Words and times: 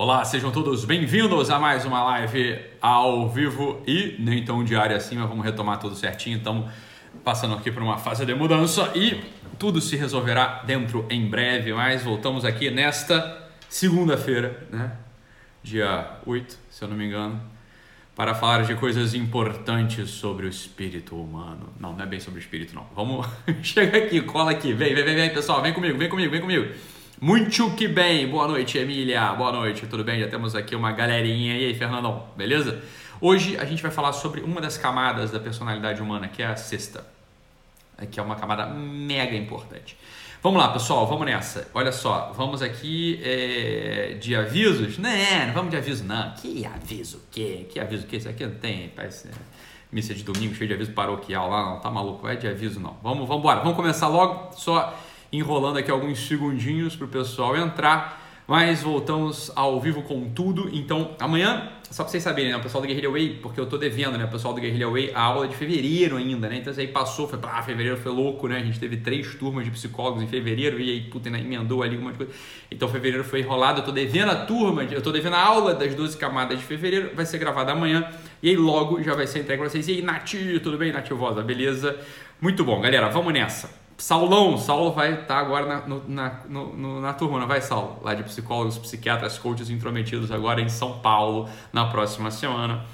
Olá, 0.00 0.24
sejam 0.24 0.52
todos 0.52 0.84
bem-vindos 0.84 1.50
a 1.50 1.58
mais 1.58 1.84
uma 1.84 2.04
live 2.04 2.56
ao 2.80 3.28
vivo 3.28 3.82
e 3.84 4.14
nem 4.20 4.44
tão 4.44 4.62
diária 4.62 4.96
assim, 4.96 5.16
mas 5.16 5.28
vamos 5.28 5.44
retomar 5.44 5.80
tudo 5.80 5.96
certinho. 5.96 6.38
Estamos 6.38 6.70
passando 7.24 7.56
aqui 7.56 7.72
por 7.72 7.82
uma 7.82 7.98
fase 7.98 8.24
de 8.24 8.32
mudança 8.32 8.92
e 8.94 9.20
tudo 9.58 9.80
se 9.80 9.96
resolverá 9.96 10.62
dentro 10.64 11.04
em 11.10 11.28
breve, 11.28 11.72
mas 11.72 12.04
voltamos 12.04 12.44
aqui 12.44 12.70
nesta 12.70 13.50
segunda-feira, 13.68 14.68
né? 14.70 14.92
Dia 15.64 16.08
8, 16.24 16.56
se 16.70 16.84
eu 16.84 16.86
não 16.86 16.96
me 16.96 17.06
engano, 17.06 17.42
para 18.14 18.36
falar 18.36 18.62
de 18.62 18.76
coisas 18.76 19.14
importantes 19.14 20.10
sobre 20.10 20.46
o 20.46 20.48
espírito 20.48 21.20
humano. 21.20 21.70
Não, 21.80 21.92
não 21.92 22.04
é 22.04 22.06
bem 22.06 22.20
sobre 22.20 22.38
o 22.38 22.40
espírito, 22.40 22.72
não. 22.72 22.86
Vamos, 22.94 23.26
chega 23.64 23.98
aqui, 23.98 24.20
cola 24.20 24.52
aqui, 24.52 24.72
vem, 24.72 24.94
vem, 24.94 25.04
vem, 25.04 25.16
vem, 25.16 25.34
pessoal, 25.34 25.60
vem 25.60 25.72
comigo, 25.72 25.98
vem 25.98 26.08
comigo, 26.08 26.30
vem 26.30 26.40
comigo. 26.40 26.72
Muito 27.20 27.68
que 27.72 27.88
bem, 27.88 28.28
boa 28.28 28.46
noite, 28.46 28.78
Emília, 28.78 29.32
boa 29.32 29.50
noite, 29.50 29.84
tudo 29.88 30.04
bem? 30.04 30.20
Já 30.20 30.28
temos 30.28 30.54
aqui 30.54 30.76
uma 30.76 30.92
galerinha. 30.92 31.58
E 31.58 31.66
aí, 31.66 31.74
Fernandão, 31.74 32.28
beleza? 32.36 32.80
Hoje 33.20 33.56
a 33.56 33.64
gente 33.64 33.82
vai 33.82 33.90
falar 33.90 34.12
sobre 34.12 34.40
uma 34.40 34.60
das 34.60 34.78
camadas 34.78 35.32
da 35.32 35.40
personalidade 35.40 36.00
humana, 36.00 36.28
que 36.28 36.42
é 36.42 36.46
a 36.46 36.54
sexta, 36.54 37.04
que 38.12 38.20
é 38.20 38.22
uma 38.22 38.36
camada 38.36 38.66
mega 38.66 39.34
importante. 39.34 39.98
Vamos 40.40 40.62
lá, 40.62 40.68
pessoal, 40.68 41.08
vamos 41.08 41.26
nessa. 41.26 41.68
Olha 41.74 41.90
só, 41.90 42.32
vamos 42.36 42.62
aqui 42.62 43.20
é, 43.24 44.16
de 44.20 44.36
avisos. 44.36 44.96
Não, 44.96 45.10
não 45.48 45.54
vamos 45.54 45.72
de 45.72 45.76
aviso, 45.76 46.04
não. 46.04 46.30
Que 46.34 46.64
aviso 46.66 47.16
o 47.16 47.22
quê? 47.32 47.66
Que 47.68 47.80
aviso 47.80 48.04
o 48.04 48.06
quê? 48.06 48.18
Isso 48.18 48.28
aqui 48.28 48.46
não 48.46 48.54
tem, 48.54 48.90
parece 48.94 49.26
é, 49.26 49.32
missa 49.90 50.14
de 50.14 50.22
domingo 50.22 50.54
cheio 50.54 50.68
de 50.68 50.74
aviso 50.74 50.92
paroquial 50.92 51.50
lá, 51.50 51.64
não, 51.68 51.80
tá 51.80 51.90
maluco, 51.90 52.22
vai 52.22 52.36
de 52.36 52.46
aviso 52.46 52.78
não. 52.78 52.96
Vamos, 53.02 53.26
vamos 53.26 53.40
embora, 53.40 53.58
vamos 53.58 53.74
começar 53.74 54.06
logo, 54.06 54.52
só 54.56 54.96
enrolando 55.32 55.78
aqui 55.78 55.90
alguns 55.90 56.18
segundinhos 56.26 56.96
para 56.96 57.04
o 57.04 57.08
pessoal 57.08 57.56
entrar. 57.56 58.26
Mas 58.48 58.82
voltamos 58.82 59.52
ao 59.54 59.78
vivo 59.78 60.02
com 60.02 60.30
tudo. 60.30 60.70
Então, 60.72 61.14
amanhã, 61.20 61.70
só 61.90 62.02
para 62.02 62.10
vocês 62.10 62.22
saberem, 62.22 62.50
né? 62.50 62.56
O 62.56 62.62
pessoal 62.62 62.80
do 62.80 62.88
Guerrilla 62.88 63.12
Way, 63.12 63.40
porque 63.42 63.60
eu 63.60 63.66
tô 63.66 63.76
devendo, 63.76 64.16
né? 64.16 64.24
O 64.24 64.30
pessoal 64.30 64.54
do 64.54 64.60
Guerrilla 64.62 64.90
Way, 64.90 65.12
a 65.14 65.20
aula 65.20 65.46
de 65.46 65.54
fevereiro 65.54 66.16
ainda, 66.16 66.48
né? 66.48 66.56
Então, 66.56 66.70
isso 66.70 66.80
aí 66.80 66.88
passou, 66.88 67.28
foi, 67.28 67.38
ah, 67.42 67.62
fevereiro 67.62 67.98
foi 67.98 68.10
louco, 68.10 68.48
né? 68.48 68.56
A 68.56 68.64
gente 68.64 68.80
teve 68.80 68.96
três 68.96 69.34
turmas 69.34 69.66
de 69.66 69.70
psicólogos 69.70 70.22
em 70.22 70.26
fevereiro 70.26 70.80
e 70.80 70.90
aí, 70.90 71.00
puta, 71.02 71.28
né? 71.28 71.40
emendou 71.40 71.82
ali 71.82 71.96
alguma 71.96 72.14
coisa. 72.14 72.32
Então, 72.70 72.88
fevereiro 72.88 73.22
foi 73.22 73.40
enrolado. 73.40 73.80
Eu 73.80 73.84
tô 73.84 73.92
devendo 73.92 74.30
a 74.30 74.36
turma, 74.36 74.82
eu 74.84 75.02
tô 75.02 75.12
devendo 75.12 75.34
a 75.34 75.44
aula 75.44 75.74
das 75.74 75.94
12 75.94 76.16
camadas 76.16 76.58
de 76.58 76.64
fevereiro, 76.64 77.10
vai 77.14 77.26
ser 77.26 77.36
gravada 77.36 77.72
amanhã. 77.72 78.10
E 78.42 78.48
aí, 78.48 78.56
logo 78.56 79.02
já 79.02 79.14
vai 79.14 79.26
ser 79.26 79.40
entregue 79.40 79.60
para 79.60 79.68
vocês. 79.68 79.86
E 79.88 79.92
aí, 79.92 80.00
Nath, 80.02 80.32
tudo 80.62 80.78
bem, 80.78 80.90
Nath 80.90 81.10
Vosa? 81.10 81.42
Beleza? 81.42 81.98
Muito 82.40 82.64
bom, 82.64 82.80
galera, 82.80 83.10
vamos 83.10 83.30
nessa. 83.30 83.87
Saulão, 83.98 84.56
Saulo 84.56 84.92
vai 84.92 85.12
estar 85.12 85.26
tá 85.26 85.38
agora 85.38 85.66
na, 85.66 85.80
no, 85.80 86.08
na, 86.08 86.40
no, 86.48 87.00
na 87.00 87.12
turma, 87.12 87.40
não 87.40 87.48
vai, 87.48 87.60
Saulo? 87.60 87.98
Lá 88.00 88.14
de 88.14 88.22
psicólogos, 88.22 88.78
psiquiatras, 88.78 89.36
coaches 89.38 89.70
intrometidos 89.70 90.30
agora 90.30 90.60
em 90.60 90.68
São 90.68 91.00
Paulo 91.00 91.48
na 91.72 91.84
próxima 91.86 92.30
semana. 92.30 92.84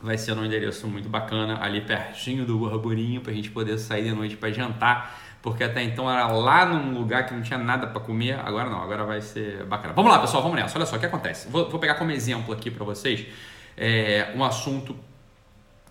Vai 0.00 0.18
ser 0.18 0.36
um 0.36 0.44
endereço 0.44 0.88
muito 0.88 1.08
bacana, 1.08 1.62
ali 1.62 1.80
pertinho 1.80 2.44
do 2.44 2.66
Arborinho, 2.66 3.20
para 3.20 3.30
a 3.30 3.34
gente 3.34 3.50
poder 3.50 3.78
sair 3.78 4.02
de 4.02 4.12
noite 4.12 4.36
para 4.36 4.50
jantar, 4.50 5.16
porque 5.40 5.62
até 5.62 5.82
então 5.84 6.10
era 6.10 6.26
lá 6.26 6.66
num 6.66 6.98
lugar 6.98 7.24
que 7.26 7.32
não 7.32 7.40
tinha 7.40 7.58
nada 7.58 7.86
para 7.86 8.00
comer, 8.00 8.38
agora 8.44 8.68
não, 8.68 8.82
agora 8.82 9.04
vai 9.04 9.20
ser 9.20 9.64
bacana. 9.64 9.94
Vamos 9.94 10.10
lá, 10.10 10.18
pessoal, 10.18 10.42
vamos 10.42 10.58
nessa. 10.58 10.76
Olha 10.76 10.86
só 10.86 10.96
o 10.96 10.98
que 10.98 11.06
acontece. 11.06 11.48
Vou, 11.48 11.70
vou 11.70 11.78
pegar 11.78 11.94
como 11.94 12.10
exemplo 12.10 12.52
aqui 12.52 12.68
para 12.68 12.84
vocês 12.84 13.26
é, 13.76 14.32
um 14.34 14.42
assunto 14.42 14.96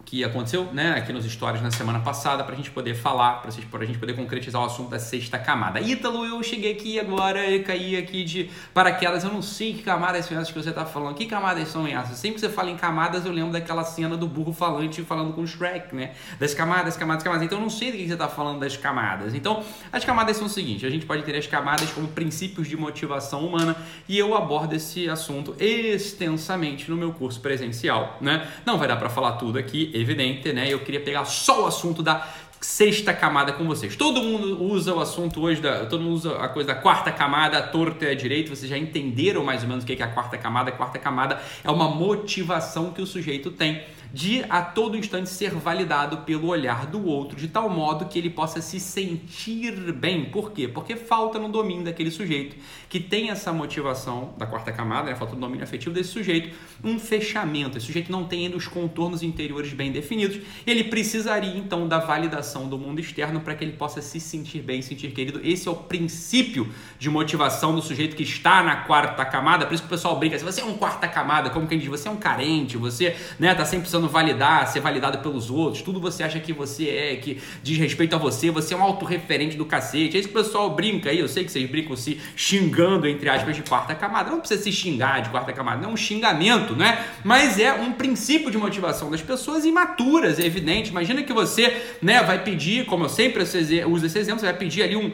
que 0.06 0.24
aconteceu 0.24 0.72
né, 0.72 0.94
aqui 0.96 1.12
nos 1.12 1.26
stories 1.26 1.62
na 1.62 1.72
semana 1.72 2.00
passada 2.00 2.44
para 2.44 2.54
a 2.54 2.56
gente 2.56 2.70
poder 2.70 2.94
falar, 2.94 3.42
para 3.42 3.50
a 3.50 3.86
gente 3.86 3.98
poder 3.98 4.14
concretizar 4.14 4.62
o 4.62 4.66
assunto 4.66 4.92
da 4.92 5.00
sexta 5.00 5.40
camada. 5.40 5.82
Ítalo, 5.82 6.24
eu 6.24 6.42
cheguei 6.44 6.74
aqui 6.74 7.00
agora 7.00 7.46
e 7.50 7.64
caí 7.64 7.98
aqui 7.98 8.24
de 8.24 8.50
paraquedas, 8.74 9.24
eu 9.24 9.34
não 9.34 9.42
sei 9.42 9.74
que 9.74 9.82
camadas 9.82 10.26
são 10.26 10.38
essas 10.38 10.52
que 10.52 10.62
você 10.62 10.70
está 10.70 10.86
falando. 10.86 11.16
Que 11.16 11.26
camadas 11.26 11.68
são 11.70 11.88
essas? 11.88 12.18
Sempre 12.18 12.36
que 12.36 12.42
você 12.42 12.50
fala 12.50 12.70
em 12.70 12.78
camadas, 12.78 13.26
eu 13.26 13.32
lembro 13.32 13.52
daquela 13.52 13.84
cena 13.84 14.16
do 14.16 14.28
burro 14.28 14.54
falante 14.54 15.02
falando 15.02 15.34
com 15.34 15.42
o 15.42 15.48
Shrek, 15.48 15.96
né? 15.96 16.14
Das 16.40 16.54
camadas, 16.54 16.96
camadas, 16.96 17.24
camadas. 17.24 17.44
Então 17.44 17.58
eu 17.58 17.62
não 17.64 17.70
sei 17.70 17.92
do 17.92 17.98
que 17.98 18.06
você 18.06 18.14
está 18.14 18.28
falando 18.28 18.60
das 18.60 18.78
camadas. 18.78 19.34
Então, 19.34 19.64
as 19.92 20.06
camadas 20.06 20.38
são 20.38 20.46
o 20.46 20.50
seguinte: 20.50 20.86
a 20.86 20.90
gente 20.90 21.06
pode 21.06 21.24
ter 21.24 21.36
as 21.36 21.48
camadas 21.48 21.90
como 21.92 22.08
princípios 22.08 22.68
de 22.68 22.78
motivação 22.78 23.46
humana 23.46 23.76
e 24.08 24.18
eu 24.18 24.36
abordo 24.36 24.76
esse 24.76 25.10
assunto 25.10 25.56
extensamente 25.60 26.92
no 26.92 26.96
meu 26.96 27.12
curso 27.12 27.40
presencial, 27.40 28.18
né? 28.22 28.48
Não 28.66 28.78
vai 28.78 28.88
dar 28.88 28.98
para 28.98 29.10
falar 29.10 29.34
tudo 29.34 29.58
aqui, 29.58 29.95
evidente, 30.00 30.52
né? 30.54 30.68
Eu 30.72 30.80
queria 30.80 31.00
pegar 31.00 31.26
só 31.26 31.64
o 31.64 31.68
assunto 31.68 32.04
da 32.04 32.28
sexta 32.66 33.14
camada 33.14 33.54
com 33.54 33.66
vocês. 33.66 33.96
Todo 33.96 34.22
mundo 34.24 34.64
usa 34.64 34.94
o 34.94 35.00
assunto 35.00 35.42
hoje 35.42 35.62
da, 35.62 35.86
todo 35.86 36.02
mundo 36.02 36.16
usa 36.16 36.38
a 36.38 36.48
coisa 36.48 36.68
da 36.68 36.76
quarta 36.76 37.12
camada, 37.12 37.58
a 37.58 37.62
torta 37.62 38.06
é 38.06 38.12
a 38.12 38.16
direita. 38.16 38.56
Vocês 38.56 38.70
já 38.70 38.78
entenderam 38.78 39.44
mais 39.44 39.62
ou 39.62 39.70
menos 39.70 39.84
o 39.84 39.88
que 39.88 40.02
é 40.02 40.06
a 40.06 40.08
quarta 40.08 40.38
camada? 40.38 40.70
A 40.70 40.74
quarta 40.74 40.98
camada 40.98 41.40
é 41.64 41.70
uma 41.70 41.90
motivação 41.90 42.92
que 42.92 43.02
o 43.02 43.06
sujeito 43.06 43.52
tem 43.52 43.84
de 44.16 44.46
a 44.50 44.62
todo 44.62 44.96
instante 44.96 45.30
ser 45.30 45.52
validado 45.52 46.20
pelo 46.20 46.48
olhar 46.48 46.86
do 46.86 47.06
outro, 47.06 47.36
de 47.36 47.50
tal 47.50 47.70
modo 47.70 48.06
que 48.06 48.18
ele 48.18 48.30
possa 48.30 48.62
se 48.62 48.80
sentir 48.80 49.92
bem. 49.92 50.24
Por 50.24 50.54
quê? 50.54 50.70
Porque 50.70 50.96
falta 50.96 51.38
no 51.38 51.50
domínio 51.50 51.84
daquele 51.84 52.10
sujeito 52.10 52.56
que 52.88 52.98
tem 52.98 53.30
essa 53.30 53.52
motivação 53.52 54.34
da 54.38 54.46
quarta 54.46 54.72
camada, 54.72 55.10
né? 55.10 55.16
falta 55.18 55.36
no 55.36 55.42
domínio 55.42 55.66
afetivo 55.66 55.94
desse 55.94 56.12
sujeito, 56.12 56.56
um 56.82 56.98
fechamento. 56.98 57.78
Esse 57.78 57.88
sujeito 57.88 58.10
não 58.10 58.24
tem 58.24 58.46
ainda 58.46 58.56
os 58.56 58.68
contornos 58.68 59.22
interiores 59.22 59.74
bem 59.74 59.92
definidos. 59.92 60.40
Ele 60.66 60.86
precisaria 60.86 61.58
então 61.58 61.86
da 61.86 62.00
validação 62.00 62.70
do 62.70 62.78
mundo 62.78 63.02
externo 63.02 63.42
para 63.42 63.54
que 63.54 63.66
ele 63.66 63.74
possa 63.74 64.02
se 64.02 64.22
sentir 64.22 64.62
bem, 64.62 64.82
sentir 64.82 65.12
querido. 65.12 65.42
Esse 65.44 65.68
é 65.68 65.72
o 65.72 65.76
princípio 65.76 66.72
de 66.98 67.10
motivação 67.10 67.76
do 67.76 67.82
sujeito 67.82 68.16
que 68.16 68.24
está 68.24 68.64
na 68.64 68.78
quarta 68.78 69.26
camada. 69.26 69.66
Por 69.66 69.74
isso 69.74 69.84
que 69.84 69.88
o 69.88 69.90
pessoal 69.90 70.18
brinca: 70.18 70.40
se 70.40 70.46
você 70.46 70.62
é 70.62 70.66
um 70.66 70.78
quarta 70.78 71.06
camada, 71.06 71.50
como 71.50 71.68
quem 71.68 71.78
diz, 71.78 71.90
você 71.90 72.08
é 72.08 72.12
um 72.12 72.16
carente, 72.16 72.78
você 72.78 73.14
né, 73.38 73.54
tá 73.54 73.66
sempre 73.66 73.82
precisando 73.82 74.05
validar, 74.08 74.68
ser 74.68 74.80
validado 74.80 75.20
pelos 75.20 75.50
outros, 75.50 75.82
tudo 75.82 76.00
você 76.00 76.24
acha 76.24 76.40
que 76.40 76.54
você 76.54 76.90
é, 76.90 77.16
que 77.16 77.42
diz 77.62 77.78
respeito 77.78 78.16
a 78.16 78.20
você, 78.20 78.50
você 78.50 78.74
é 78.74 78.78
um 78.78 78.82
autorreferente 78.84 79.58
do 79.58 79.66
cacete. 79.66 80.16
É 80.16 80.20
isso 80.20 80.30
que 80.30 80.38
o 80.38 80.44
pessoal 80.44 80.70
brinca 80.70 81.10
aí, 81.10 81.20
eu 81.20 81.28
sei 81.28 81.44
que 81.44 81.52
vocês 81.52 81.70
brincam 81.70 81.96
se 81.96 82.20
xingando, 82.36 83.08
entre 83.08 83.30
aspas, 83.30 83.56
de 83.56 83.64
quarta 83.64 83.96
camada. 83.96 84.32
Não 84.32 84.40
precisa 84.40 84.62
se 84.62 84.72
xingar 84.72 85.22
de 85.22 85.30
quarta 85.30 85.52
camada, 85.54 85.82
não 85.82 85.90
é 85.90 85.94
um 85.94 85.98
xingamento, 85.98 86.76
né? 86.76 87.06
Mas 87.24 87.60
é 87.60 87.74
um 87.74 87.94
princípio 87.94 88.52
de 88.52 88.58
motivação 88.58 89.10
das 89.10 89.22
pessoas 89.22 89.66
imaturas, 89.66 90.40
é 90.40 90.46
evidente. 90.46 90.90
Imagina 90.90 91.24
que 91.24 91.34
você, 91.34 91.82
né, 92.02 92.24
vai 92.24 92.44
pedir, 92.44 92.86
como 92.86 93.06
eu 93.06 93.10
sempre 93.10 93.44
uso 93.88 94.06
esse 94.06 94.18
exemplo, 94.20 94.40
você 94.40 94.46
vai 94.46 94.58
pedir 94.58 94.84
ali 94.84 94.96
um 94.96 95.12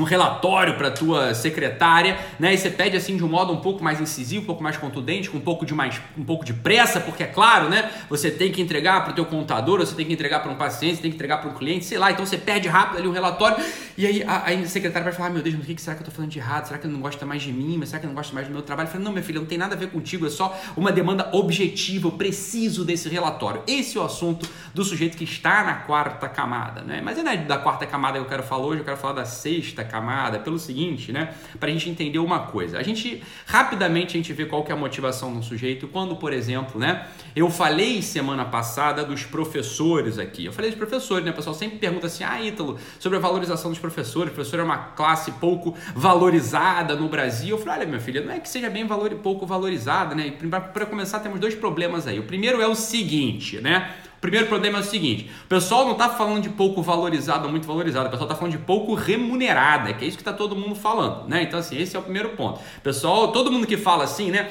um 0.00 0.04
relatório 0.04 0.74
para 0.74 0.90
tua 0.90 1.34
secretária, 1.34 2.18
né? 2.38 2.54
E 2.54 2.58
você 2.58 2.70
pede 2.70 2.96
assim 2.96 3.16
de 3.16 3.24
um 3.24 3.28
modo 3.28 3.52
um 3.52 3.60
pouco 3.60 3.82
mais 3.82 4.00
incisivo, 4.00 4.42
um 4.42 4.46
pouco 4.46 4.62
mais 4.62 4.76
contundente, 4.76 5.28
com 5.28 5.38
um 5.38 5.40
pouco 5.40 5.66
de 5.66 5.74
mais 5.74 6.00
um 6.16 6.24
pouco 6.24 6.44
de 6.44 6.54
pressa, 6.54 7.00
porque 7.00 7.22
é 7.22 7.26
claro, 7.26 7.68
né? 7.68 7.90
Você 8.08 8.30
tem 8.30 8.50
que 8.50 8.60
entregar 8.62 9.02
para 9.02 9.12
o 9.12 9.14
teu 9.14 9.24
contador, 9.24 9.78
você 9.78 9.94
tem 9.94 10.06
que 10.06 10.12
entregar 10.12 10.40
para 10.40 10.50
um 10.50 10.56
paciente, 10.56 10.96
você 10.96 11.02
tem 11.02 11.10
que 11.10 11.16
entregar 11.16 11.38
para 11.38 11.50
um 11.50 11.54
cliente, 11.54 11.84
sei 11.84 11.98
lá. 11.98 12.10
Então 12.10 12.24
você 12.24 12.38
pede 12.38 12.68
rápido 12.68 12.98
ali 12.98 13.08
um 13.08 13.12
relatório 13.12 13.62
e 13.96 14.06
aí 14.06 14.22
a, 14.22 14.46
a 14.46 14.66
secretária 14.66 15.04
vai 15.04 15.12
falar: 15.12 15.28
ah, 15.28 15.32
"Meu 15.32 15.42
Deus, 15.42 15.54
mas 15.54 15.68
o 15.68 15.74
que 15.74 15.80
será 15.80 15.94
que 15.94 16.02
eu 16.02 16.04
estou 16.04 16.14
falando 16.14 16.30
de 16.30 16.38
errado? 16.38 16.66
Será 16.66 16.78
que 16.78 16.86
ele 16.86 16.94
não 16.94 17.00
gosta 17.00 17.26
mais 17.26 17.42
de 17.42 17.52
mim? 17.52 17.76
Mas 17.78 17.90
será 17.90 18.00
que 18.00 18.06
ele 18.06 18.12
não 18.12 18.16
gosta 18.16 18.34
mais 18.34 18.46
do 18.46 18.52
meu 18.52 18.62
trabalho?" 18.62 18.86
Eu 18.86 18.92
falei: 18.92 19.04
"Não, 19.04 19.12
minha 19.12 19.24
filha, 19.24 19.40
não 19.40 19.46
tem 19.46 19.58
nada 19.58 19.74
a 19.74 19.78
ver 19.78 19.90
contigo, 19.90 20.26
é 20.26 20.30
só 20.30 20.58
uma 20.76 20.90
demanda 20.90 21.28
objetiva, 21.32 22.08
eu 22.08 22.12
preciso 22.12 22.84
desse 22.84 23.08
relatório." 23.08 23.62
Esse 23.66 23.98
é 23.98 24.00
o 24.00 24.04
assunto 24.04 24.48
do 24.74 24.84
sujeito 24.84 25.16
que 25.16 25.24
está 25.24 25.64
na 25.64 25.74
quarta 25.74 26.28
camada, 26.28 26.82
né? 26.82 27.00
Mas 27.04 27.18
é 27.18 27.36
da 27.36 27.58
quarta 27.58 27.86
camada 27.86 28.18
que 28.18 28.24
eu 28.24 28.28
quero 28.28 28.42
falar 28.42 28.64
hoje, 28.64 28.80
eu 28.80 28.84
quero 28.84 28.96
falar 28.96 29.14
da 29.14 29.24
sexta 29.24 29.84
camada, 29.90 30.38
pelo 30.38 30.58
seguinte, 30.58 31.12
né? 31.12 31.34
Para 31.58 31.68
a 31.68 31.72
gente 31.72 31.90
entender 31.90 32.18
uma 32.18 32.40
coisa. 32.40 32.78
A 32.78 32.82
gente, 32.82 33.22
rapidamente, 33.44 34.16
a 34.16 34.18
gente 34.18 34.32
vê 34.32 34.46
qual 34.46 34.62
que 34.62 34.70
é 34.70 34.74
a 34.74 34.78
motivação 34.78 35.34
do 35.34 35.42
sujeito 35.42 35.88
quando, 35.88 36.14
por 36.16 36.32
exemplo, 36.32 36.80
né? 36.80 37.06
Eu 37.34 37.50
falei 37.50 38.00
semana 38.02 38.44
passada 38.44 39.04
dos 39.04 39.24
professores 39.24 40.18
aqui. 40.18 40.44
Eu 40.46 40.52
falei 40.52 40.70
dos 40.70 40.78
professores, 40.78 41.24
né? 41.24 41.32
O 41.32 41.34
pessoal 41.34 41.54
sempre 41.54 41.78
pergunta 41.78 42.06
assim, 42.06 42.24
ah, 42.24 42.40
Ítalo, 42.40 42.78
sobre 42.98 43.18
a 43.18 43.20
valorização 43.20 43.70
dos 43.70 43.80
professores. 43.80 44.30
O 44.30 44.34
professor 44.34 44.60
é 44.60 44.62
uma 44.62 44.78
classe 44.78 45.32
pouco 45.32 45.76
valorizada 45.94 46.94
no 46.94 47.08
Brasil. 47.08 47.56
Eu 47.56 47.58
falei, 47.58 47.80
olha, 47.80 47.86
minha 47.86 48.00
filha, 48.00 48.20
não 48.20 48.32
é 48.32 48.38
que 48.38 48.48
seja 48.48 48.70
bem 48.70 48.86
valor, 48.86 49.10
pouco 49.16 49.46
valorizada, 49.46 50.14
né? 50.14 50.32
Para 50.72 50.86
começar, 50.86 51.20
temos 51.20 51.40
dois 51.40 51.54
problemas 51.54 52.06
aí. 52.06 52.18
O 52.18 52.24
primeiro 52.24 52.60
é 52.62 52.66
o 52.66 52.74
seguinte, 52.74 53.60
né? 53.60 53.90
Primeiro 54.20 54.46
problema 54.46 54.78
é 54.78 54.80
o 54.80 54.84
seguinte: 54.84 55.30
o 55.44 55.48
pessoal 55.48 55.84
não 55.84 55.92
está 55.92 56.08
falando 56.08 56.42
de 56.42 56.48
pouco 56.50 56.82
valorizado 56.82 57.44
ou 57.44 57.50
muito 57.50 57.66
valorizado, 57.66 58.08
o 58.08 58.10
pessoal 58.10 58.28
está 58.28 58.38
falando 58.38 58.52
de 58.52 58.62
pouco 58.64 58.94
remunerada, 58.94 59.92
que 59.94 60.04
é 60.04 60.08
isso 60.08 60.16
que 60.16 60.22
está 60.22 60.32
todo 60.32 60.54
mundo 60.54 60.74
falando, 60.74 61.28
né? 61.28 61.42
Então, 61.42 61.58
assim, 61.58 61.76
esse 61.76 61.96
é 61.96 61.98
o 61.98 62.02
primeiro 62.02 62.30
ponto. 62.30 62.60
Pessoal, 62.82 63.32
todo 63.32 63.50
mundo 63.50 63.66
que 63.66 63.76
fala 63.76 64.04
assim, 64.04 64.30
né? 64.30 64.50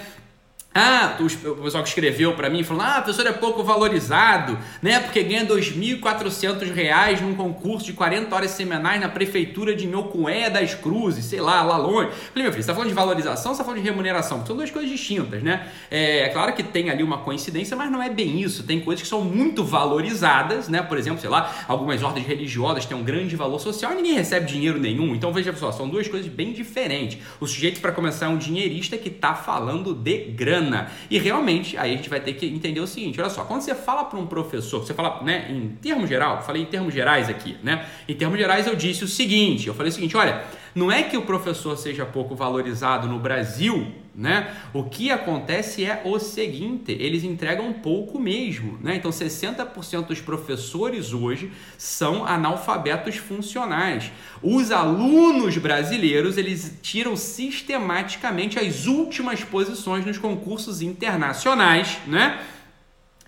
Ah, 0.74 1.18
o 1.20 1.64
pessoal 1.64 1.82
que 1.82 1.90
escreveu 1.90 2.36
para 2.36 2.48
mim 2.48 2.64
falou: 2.64 2.84
ah, 2.84 3.02
professor 3.02 3.26
é 3.26 3.32
pouco 3.34 3.64
valorizado, 3.64 4.56
né? 4.84 5.00
Porque 5.00 5.24
ganha 5.24 5.42
R$ 5.42 5.48
2.400 5.48 7.22
num 7.22 7.34
concurso 7.34 7.88
de 7.88 7.94
40 7.94 8.36
horas 8.36 8.52
semanais 8.52 9.02
na 9.02 9.10
prefeitura 9.10 9.76
de 9.76 9.88
Miocué 9.88 10.48
das 10.48 10.76
Cruzes, 10.76 11.26
sei 11.26 11.42
lá, 11.42 11.64
lá 11.64 11.76
longe. 11.76 12.12
Falei, 12.12 12.44
meu 12.44 12.52
filho, 12.52 12.64
você 12.64 12.68
tá 12.68 12.76
falando 12.76 12.90
de 12.90 12.94
valorização 12.94 13.52
ou 13.52 13.56
você 13.56 13.62
tá 13.62 13.66
falando 13.66 13.82
de 13.82 13.90
remuneração? 13.90 14.46
São 14.46 14.56
duas 14.56 14.70
coisas 14.70 14.92
distintas, 14.92 15.42
né? 15.42 15.68
É, 15.90 16.20
é, 16.20 16.30
claro 16.30 16.54
que 16.54 16.62
tem 16.62 16.92
ali 16.92 17.02
uma 17.02 17.18
coincidência, 17.18 17.76
mas 17.76 17.92
não 17.92 18.02
é 18.02 18.10
bem 18.10 18.40
isso. 18.40 18.62
Tem 18.62 18.80
coisas 18.80 19.02
que 19.02 19.08
são 19.08 19.22
muito 19.22 19.64
valorizadas, 19.64 20.70
né? 20.70 20.84
Por 20.84 21.00
exemplo, 21.00 21.20
sei 21.20 21.32
lá, 21.32 21.52
algumas 21.68 22.04
ordens 22.04 22.28
religiosas 22.28 22.86
têm 22.86 22.96
um 22.96 23.04
grande 23.04 23.36
valor 23.36 23.60
social 23.60 23.94
e 23.94 23.96
ninguém 23.96 24.14
recebe 24.14 24.46
dinheiro 24.46 24.80
nenhum. 24.80 25.16
Então 25.16 25.34
veja 25.34 25.52
só, 25.56 25.72
são 25.72 25.90
duas 25.90 26.08
coisas 26.08 26.32
bem 26.32 26.54
diferentes. 26.54 27.18
O 27.40 27.48
sujeito, 27.48 27.82
para 27.82 27.92
começar, 27.92 28.28
é 28.28 28.30
um 28.30 28.38
dinheirista 28.38 28.98
que 28.98 29.10
tá 29.10 29.34
falando 29.34 29.96
de 29.96 30.26
grana 30.26 30.59
grana. 30.60 30.92
E 31.10 31.18
realmente, 31.18 31.78
aí 31.78 31.94
a 31.94 31.96
gente 31.96 32.10
vai 32.10 32.20
ter 32.20 32.34
que 32.34 32.46
entender 32.46 32.80
o 32.80 32.88
seguinte: 32.88 33.20
olha 33.20 33.30
só, 33.30 33.44
quando 33.44 33.62
você 33.62 33.74
fala 33.74 34.04
para 34.04 34.20
um 34.20 34.28
professor, 34.28 34.86
você 34.86 34.94
fala, 34.94 35.24
né, 35.24 35.48
em 35.50 35.70
termos 35.82 36.10
geral, 36.10 36.44
falei 36.44 36.62
em 36.62 36.66
termos 36.66 36.94
gerais 36.94 37.30
aqui, 37.30 37.58
né? 37.64 37.86
Em 38.08 38.16
termos 38.16 38.38
gerais, 38.38 38.68
eu 38.68 38.76
disse 38.76 39.04
o 39.04 39.08
seguinte: 39.08 39.68
eu 39.68 39.74
falei 39.74 39.90
o 39.90 39.94
seguinte, 39.94 40.16
olha, 40.16 40.44
não 40.76 40.92
é 40.92 41.04
que 41.04 41.18
o 41.18 41.22
professor 41.22 41.78
seja 41.78 42.06
pouco 42.06 42.36
valorizado 42.36 43.08
no 43.08 43.20
Brasil, 43.20 43.88
né? 44.20 44.54
O 44.74 44.84
que 44.84 45.10
acontece 45.10 45.86
é 45.86 46.02
o 46.04 46.20
seguinte, 46.20 46.92
eles 46.92 47.24
entregam 47.24 47.72
pouco 47.72 48.20
mesmo, 48.20 48.78
né? 48.82 48.98
Então 48.98 49.10
60% 49.10 50.08
dos 50.08 50.20
professores 50.20 51.14
hoje 51.14 51.52
são 51.78 52.26
analfabetos 52.26 53.16
funcionais. 53.16 54.12
Os 54.44 54.72
alunos 54.72 55.58
brasileiros, 55.58 56.38
eles 56.38 56.78
tiram 56.82 57.16
sistematicamente 57.16 58.60
as 58.60 58.88
últimas 58.88 59.42
posições 59.42 60.06
nos 60.06 60.18
concursos 60.18 60.82
internacionais, 60.82 61.98
né? 62.06 62.40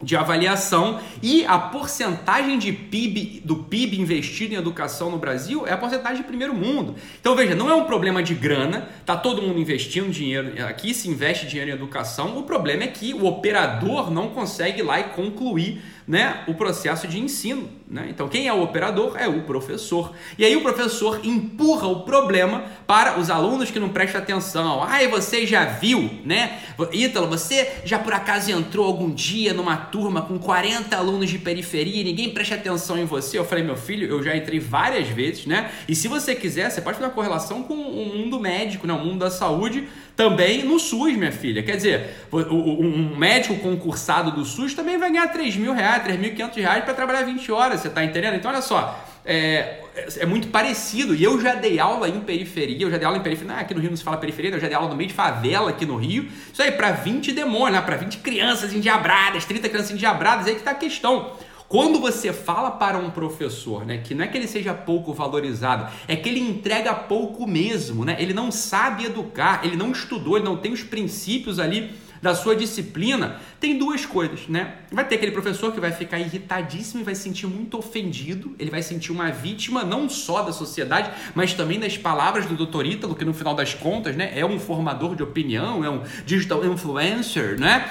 De 0.01 0.15
avaliação 0.15 0.99
e 1.21 1.45
a 1.45 1.57
porcentagem 1.57 2.57
de 2.57 2.71
PIB 2.71 3.41
do 3.45 3.57
PIB 3.57 3.99
investido 3.99 4.53
em 4.53 4.57
educação 4.57 5.09
no 5.09 5.17
Brasil 5.17 5.67
é 5.67 5.73
a 5.73 5.77
porcentagem 5.77 6.17
de 6.17 6.23
primeiro 6.23 6.53
mundo. 6.53 6.95
Então 7.19 7.35
veja, 7.35 7.55
não 7.55 7.69
é 7.69 7.73
um 7.75 7.85
problema 7.85 8.21
de 8.23 8.33
grana, 8.33 8.89
tá 9.05 9.15
todo 9.15 9.41
mundo 9.41 9.59
investindo 9.59 10.09
dinheiro 10.09 10.53
aqui, 10.65 10.93
se 10.93 11.09
investe 11.09 11.47
dinheiro 11.47 11.71
em 11.71 11.73
educação. 11.73 12.37
O 12.37 12.43
problema 12.43 12.83
é 12.83 12.87
que 12.87 13.13
o 13.13 13.25
operador 13.25 14.11
não 14.11 14.29
consegue 14.29 14.79
ir 14.79 14.83
lá 14.83 14.99
e 14.99 15.03
concluir 15.05 15.81
né, 16.07 16.43
o 16.47 16.53
processo 16.53 17.07
de 17.07 17.19
ensino. 17.19 17.69
Né? 17.87 18.07
Então, 18.09 18.29
quem 18.29 18.47
é 18.47 18.53
o 18.53 18.61
operador 18.61 19.17
é 19.17 19.27
o 19.27 19.41
professor. 19.41 20.13
E 20.37 20.45
aí 20.45 20.55
o 20.55 20.61
professor 20.61 21.19
empurra 21.23 21.87
o 21.87 22.03
problema 22.03 22.63
para 22.87 23.19
os 23.19 23.29
alunos 23.29 23.69
que 23.69 23.79
não 23.79 23.89
prestam 23.89 24.21
atenção. 24.21 24.81
Ai, 24.81 25.07
você 25.09 25.45
já 25.45 25.65
viu, 25.65 26.09
né? 26.23 26.59
Ítalo, 26.93 27.27
você 27.27 27.81
já 27.83 27.99
por 27.99 28.13
acaso 28.13 28.49
entrou 28.49 28.85
algum 28.85 29.09
dia 29.13 29.53
numa 29.53 29.75
turma 29.75 30.21
com 30.21 30.39
40 30.39 30.95
alunos 30.95 31.29
de 31.29 31.37
periferia 31.37 32.01
e 32.01 32.03
ninguém 32.05 32.29
presta 32.29 32.55
atenção 32.55 32.97
em 32.97 33.05
você? 33.05 33.37
Eu 33.37 33.45
falei, 33.45 33.63
meu 33.63 33.75
filho, 33.75 34.07
eu 34.07 34.23
já 34.23 34.35
entrei 34.37 34.59
várias 34.59 35.09
vezes, 35.09 35.45
né? 35.45 35.69
E 35.87 35.93
se 35.93 36.07
você 36.07 36.33
quiser, 36.33 36.69
você 36.69 36.79
pode 36.79 36.95
fazer 36.95 37.07
uma 37.09 37.13
correlação 37.13 37.63
com 37.63 37.73
o 37.73 38.17
mundo 38.17 38.39
médico, 38.39 38.87
né? 38.87 38.93
o 38.93 38.99
mundo 38.99 39.19
da 39.19 39.29
saúde 39.29 39.87
também 40.15 40.63
no 40.63 40.79
SUS, 40.79 41.15
minha 41.15 41.31
filha. 41.31 41.63
Quer 41.63 41.77
dizer, 41.77 42.15
um 42.31 43.17
médico 43.17 43.55
concursado 43.55 44.31
do 44.31 44.45
SUS 44.45 44.73
também 44.73 44.97
vai 44.97 45.11
ganhar 45.11 45.27
3 45.27 45.55
mil 45.55 45.73
reais, 45.73 45.90
3.500 45.99 46.55
reais 46.55 46.83
para 46.83 46.93
trabalhar 46.93 47.23
20 47.23 47.51
horas, 47.51 47.81
você 47.81 47.87
está 47.87 48.03
entendendo? 48.03 48.35
Então, 48.35 48.49
olha 48.51 48.61
só, 48.61 49.03
é, 49.25 49.81
é, 50.17 50.25
muito 50.25 50.47
parecido. 50.47 51.13
E 51.13 51.23
eu 51.23 51.39
já 51.39 51.55
dei 51.55 51.79
aula 51.79 52.09
em 52.09 52.19
periferia, 52.21 52.85
eu 52.85 52.91
já 52.91 52.97
dei 52.97 53.05
aula 53.05 53.17
em 53.17 53.21
periferia, 53.21 53.55
aqui 53.55 53.73
no 53.73 53.79
Rio 53.79 53.89
não 53.89 53.97
se 53.97 54.03
fala 54.03 54.17
periferia, 54.17 54.51
eu 54.51 54.59
já 54.59 54.67
dei 54.67 54.75
aula 54.75 54.89
no 54.89 54.95
meio 54.95 55.09
de 55.09 55.13
favela 55.13 55.69
aqui 55.69 55.85
no 55.85 55.95
Rio. 55.95 56.27
Isso 56.51 56.61
aí, 56.61 56.71
para 56.71 56.91
20 56.91 57.31
demônios, 57.31 57.79
né? 57.79 57.81
para 57.81 57.97
20 57.97 58.17
crianças 58.19 58.73
endiabradas, 58.73 59.45
30 59.45 59.69
crianças 59.69 59.91
endiabradas, 59.91 60.47
aí 60.47 60.55
que 60.55 60.63
tá 60.63 60.71
a 60.71 60.75
questão. 60.75 61.33
Quando 61.67 62.01
você 62.01 62.33
fala 62.33 62.69
para 62.69 62.97
um 62.97 63.09
professor, 63.09 63.85
né, 63.85 63.99
que 63.99 64.13
não 64.13 64.25
é 64.25 64.27
que 64.27 64.37
ele 64.37 64.47
seja 64.47 64.73
pouco 64.73 65.13
valorizado, 65.13 65.89
é 66.05 66.17
que 66.17 66.27
ele 66.27 66.41
entrega 66.41 66.93
pouco 66.93 67.47
mesmo, 67.47 68.03
né? 68.03 68.17
Ele 68.19 68.33
não 68.33 68.51
sabe 68.51 69.05
educar, 69.05 69.61
ele 69.63 69.77
não 69.77 69.89
estudou, 69.93 70.35
ele 70.35 70.43
não 70.43 70.57
tem 70.57 70.73
os 70.73 70.83
princípios 70.83 71.59
ali 71.59 71.93
da 72.21 72.35
sua 72.35 72.55
disciplina, 72.55 73.37
tem 73.59 73.77
duas 73.77 74.05
coisas, 74.05 74.47
né? 74.47 74.75
Vai 74.91 75.07
ter 75.07 75.15
aquele 75.15 75.31
professor 75.31 75.73
que 75.73 75.79
vai 75.79 75.91
ficar 75.91 76.19
irritadíssimo 76.19 77.01
e 77.01 77.03
vai 77.03 77.15
se 77.15 77.23
sentir 77.23 77.47
muito 77.47 77.77
ofendido, 77.77 78.55
ele 78.59 78.69
vai 78.69 78.83
sentir 78.83 79.11
uma 79.11 79.31
vítima 79.31 79.83
não 79.83 80.07
só 80.07 80.43
da 80.43 80.53
sociedade, 80.53 81.09
mas 81.33 81.53
também 81.53 81.79
das 81.79 81.97
palavras 81.97 82.45
do 82.45 82.55
Dr. 82.55 82.85
Ítalo, 82.85 83.15
que 83.15 83.25
no 83.25 83.33
final 83.33 83.55
das 83.55 83.73
contas, 83.73 84.15
né, 84.15 84.31
é 84.35 84.45
um 84.45 84.59
formador 84.59 85.15
de 85.15 85.23
opinião, 85.23 85.83
é 85.83 85.89
um 85.89 86.03
digital 86.25 86.63
influencer, 86.65 87.59
né? 87.59 87.89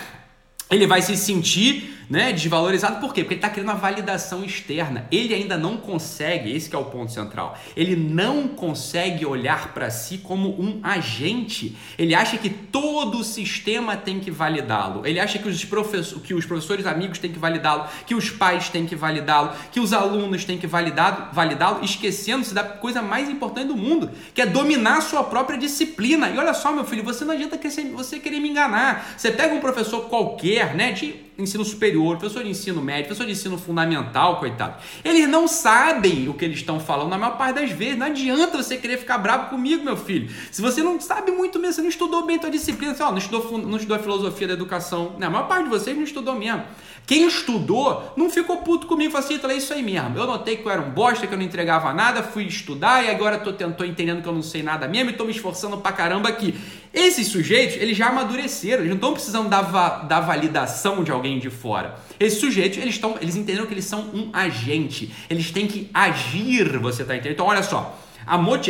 Ele 0.71 0.87
vai 0.87 1.03
se 1.03 1.17
sentir 1.17 2.00
né, 2.11 2.33
desvalorizado. 2.33 3.01
Por 3.01 3.15
quê? 3.15 3.23
Porque 3.23 3.35
ele 3.35 3.39
está 3.39 3.49
querendo 3.49 3.69
uma 3.69 3.79
validação 3.79 4.45
externa. 4.45 5.07
Ele 5.13 5.33
ainda 5.33 5.57
não 5.57 5.77
consegue, 5.77 6.51
esse 6.55 6.75
é 6.75 6.79
o 6.79 6.87
ponto 6.87 7.13
central, 7.13 7.57
ele 7.77 7.95
não 7.95 8.49
consegue 8.49 9.25
olhar 9.25 9.73
para 9.73 9.89
si 9.91 10.19
como 10.19 10.61
um 10.61 10.81
agente. 10.83 11.77
Ele 11.97 12.15
acha 12.15 12.37
que 12.37 12.51
todo 12.51 13.19
o 13.19 13.25
sistema 13.25 13.97
tem 13.97 14.19
que 14.19 14.31
validá-lo. 14.31 15.07
Ele 15.07 15.21
acha 15.21 15.39
que 15.39 15.49
os, 15.49 15.65
professores, 15.65 16.27
que 16.27 16.35
os 16.35 16.45
professores 16.45 16.85
amigos 16.85 17.19
têm 17.19 17.31
que 17.31 17.39
validá-lo, 17.39 17.87
que 18.05 18.15
os 18.15 18.29
pais 18.29 18.69
têm 18.69 18.87
que 18.87 18.97
validá-lo, 18.97 19.53
que 19.71 19.79
os 19.79 19.93
alunos 19.93 20.45
têm 20.45 20.59
que 20.59 20.67
validá-lo, 20.67 21.85
esquecendo-se 21.85 22.53
da 22.53 22.65
coisa 22.65 23.01
mais 23.01 23.29
importante 23.29 23.69
do 23.69 23.77
mundo, 23.77 24.11
que 24.35 24.43
é 24.43 24.47
dominar 24.47 24.99
a 24.99 25.01
sua 25.01 25.23
própria 25.23 25.57
disciplina. 25.57 26.29
E 26.29 26.39
olha 26.39 26.55
só, 26.55 26.73
meu 26.73 26.85
filho, 26.85 27.05
você 27.05 27.25
não 27.25 27.35
adianta 27.35 27.61
você 27.93 28.19
querer 28.19 28.41
me 28.41 28.49
enganar. 28.49 29.15
Você 29.17 29.31
pega 29.31 29.55
um 29.55 29.61
professor 29.61 30.09
qualquer, 30.09 30.75
né, 30.75 30.93
de 30.93 31.30
ensino 31.43 31.65
superior, 31.65 32.17
professor 32.17 32.43
de 32.43 32.51
ensino 32.51 32.83
médio, 32.83 33.07
professor 33.07 33.27
de 33.27 33.33
ensino 33.33 33.59
fundamental, 33.59 34.39
coitado. 34.39 34.77
Eles 35.05 35.29
não 35.29 35.47
sabem 35.49 36.29
o 36.29 36.35
que 36.35 36.45
eles 36.45 36.59
estão 36.59 36.81
falando 36.81 37.11
na 37.11 37.19
maior 37.19 37.37
parte 37.37 37.57
das 37.57 37.71
vezes. 37.71 37.99
Não 37.99 38.07
adianta 38.07 38.57
você 38.57 38.77
querer 38.77 38.99
ficar 38.99 39.19
bravo 39.19 39.51
comigo, 39.51 39.85
meu 39.85 39.97
filho. 39.97 40.31
Se 40.51 40.61
você 40.61 40.83
não 40.83 41.01
sabe 41.01 41.31
muito 41.31 41.59
mesmo, 41.59 41.75
você 41.75 41.83
não 41.83 41.89
estudou 41.89 42.25
bem 42.25 42.39
tua 42.39 42.51
disciplina, 42.51 42.95
você, 42.95 43.03
ó, 43.03 43.11
não, 43.11 43.19
estudou, 43.19 43.59
não 43.59 43.77
estudou 43.77 43.97
a 43.97 44.01
filosofia 44.01 44.49
da 44.49 44.55
educação. 44.55 45.15
Né? 45.19 45.27
A 45.27 45.31
maior 45.31 45.47
parte 45.47 45.65
de 45.65 45.71
vocês 45.71 45.97
não 45.97 46.05
estudou 46.05 46.35
mesmo. 46.35 46.65
Quem 47.07 47.27
estudou 47.27 48.13
não 48.17 48.31
ficou 48.31 48.59
puto 48.59 48.87
comigo, 48.87 49.11
falou 49.11 49.27
assim, 49.27 49.41
é 49.43 49.57
isso 49.57 49.73
aí 49.73 49.83
mesmo. 49.83 50.17
Eu 50.17 50.27
notei 50.27 50.57
que 50.57 50.65
eu 50.65 50.71
era 50.71 50.81
um 50.81 50.91
bosta, 50.91 51.27
que 51.27 51.35
eu 51.35 51.39
não 51.39 51.45
entregava 51.45 51.93
nada, 51.93 52.23
fui 52.23 52.45
estudar 52.45 53.05
e 53.05 53.11
agora 53.11 53.39
tô, 53.39 53.53
tô 53.53 53.85
entendendo 53.85 54.23
que 54.23 54.29
eu 54.29 54.33
não 54.33 54.43
sei 54.43 54.63
nada 54.63 54.87
mesmo 54.87 55.11
e 55.11 55.15
tô 55.15 55.25
me 55.25 55.33
esforçando 55.33 55.79
pra 55.79 55.91
caramba 55.91 56.29
aqui. 56.29 56.55
Esses 56.93 57.29
sujeitos, 57.29 57.77
eles 57.77 57.97
já 57.97 58.09
amadureceram, 58.09 58.79
eles 58.79 58.89
não 58.89 58.97
estão 58.97 59.13
precisando 59.13 59.49
da, 59.49 59.63
va 59.63 59.99
da 59.99 60.21
validação 60.21 61.05
de 61.05 61.13
alguém 61.13 61.39
de 61.39 61.49
fora. 61.49 61.97
Esses 62.19 62.41
sujeitos, 62.41 62.79
eles, 62.79 62.95
estão, 62.95 63.17
eles 63.21 63.37
entenderam 63.37 63.67
que 63.67 63.75
eles 63.75 63.85
são 63.85 64.01
um 64.13 64.31
agente, 64.33 65.13
eles 65.29 65.53
têm 65.53 65.69
que 65.69 65.89
agir, 65.95 66.79
você 66.79 67.05
tá 67.05 67.15
entendendo? 67.15 67.35
Então, 67.35 67.47
olha 67.47 67.63
só, 67.63 67.97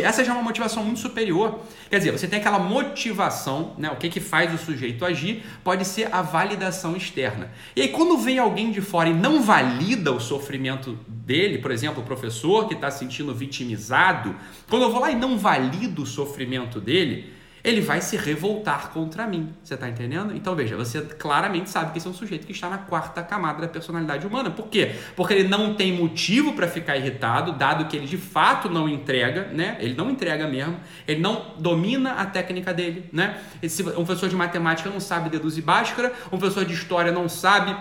essa 0.03 0.23
já 0.23 0.31
é 0.31 0.35
uma 0.35 0.43
motivação 0.43 0.83
muito 0.83 0.99
superior. 0.99 1.59
Quer 1.89 1.97
dizer, 1.97 2.11
você 2.11 2.27
tem 2.27 2.39
aquela 2.39 2.59
motivação, 2.59 3.73
né? 3.77 3.89
O 3.89 3.95
que, 3.95 4.09
que 4.09 4.19
faz 4.19 4.53
o 4.53 4.63
sujeito 4.63 5.03
agir 5.03 5.43
pode 5.63 5.83
ser 5.85 6.13
a 6.13 6.21
validação 6.21 6.95
externa. 6.95 7.51
E 7.75 7.81
aí, 7.81 7.87
quando 7.89 8.17
vem 8.17 8.39
alguém 8.39 8.71
de 8.71 8.81
fora 8.81 9.09
e 9.09 9.13
não 9.13 9.41
valida 9.41 10.11
o 10.11 10.19
sofrimento 10.19 10.97
dele, 11.07 11.57
por 11.57 11.71
exemplo, 11.71 12.01
o 12.01 12.05
professor 12.05 12.67
que 12.67 12.75
está 12.75 12.89
se 12.89 12.99
sentindo 12.99 13.33
vitimizado, 13.33 14.35
quando 14.69 14.83
eu 14.83 14.91
vou 14.91 15.01
lá 15.01 15.11
e 15.11 15.15
não 15.15 15.37
valido 15.37 16.03
o 16.03 16.07
sofrimento 16.07 16.79
dele, 16.79 17.40
ele 17.63 17.81
vai 17.81 18.01
se 18.01 18.17
revoltar 18.17 18.89
contra 18.89 19.27
mim. 19.27 19.53
Você 19.63 19.73
está 19.73 19.89
entendendo? 19.89 20.35
Então 20.35 20.55
veja, 20.55 20.75
você 20.75 21.01
claramente 21.01 21.69
sabe 21.69 21.91
que 21.91 21.97
esse 21.97 22.07
é 22.07 22.09
um 22.09 22.13
sujeito 22.13 22.45
que 22.45 22.51
está 22.51 22.69
na 22.69 22.77
quarta 22.77 23.21
camada 23.23 23.61
da 23.61 23.67
personalidade 23.67 24.25
humana. 24.25 24.49
Por 24.49 24.67
quê? 24.67 24.95
Porque 25.15 25.33
ele 25.33 25.47
não 25.47 25.73
tem 25.75 25.93
motivo 25.93 26.53
para 26.53 26.67
ficar 26.67 26.97
irritado, 26.97 27.53
dado 27.53 27.85
que 27.85 27.95
ele 27.95 28.07
de 28.07 28.17
fato 28.17 28.69
não 28.69 28.87
entrega, 28.89 29.47
né? 29.53 29.77
Ele 29.79 29.93
não 29.93 30.09
entrega 30.09 30.47
mesmo, 30.47 30.77
ele 31.07 31.21
não 31.21 31.53
domina 31.57 32.13
a 32.13 32.25
técnica 32.25 32.73
dele, 32.73 33.09
né? 33.11 33.41
Esse, 33.61 33.83
um 33.83 34.05
professor 34.05 34.29
de 34.29 34.35
matemática 34.35 34.89
não 34.89 34.99
sabe 34.99 35.29
deduzir 35.29 35.63
Bhaskara, 35.63 36.13
um 36.31 36.37
professor 36.37 36.65
de 36.65 36.73
história 36.73 37.11
não 37.11 37.29
sabe 37.29 37.75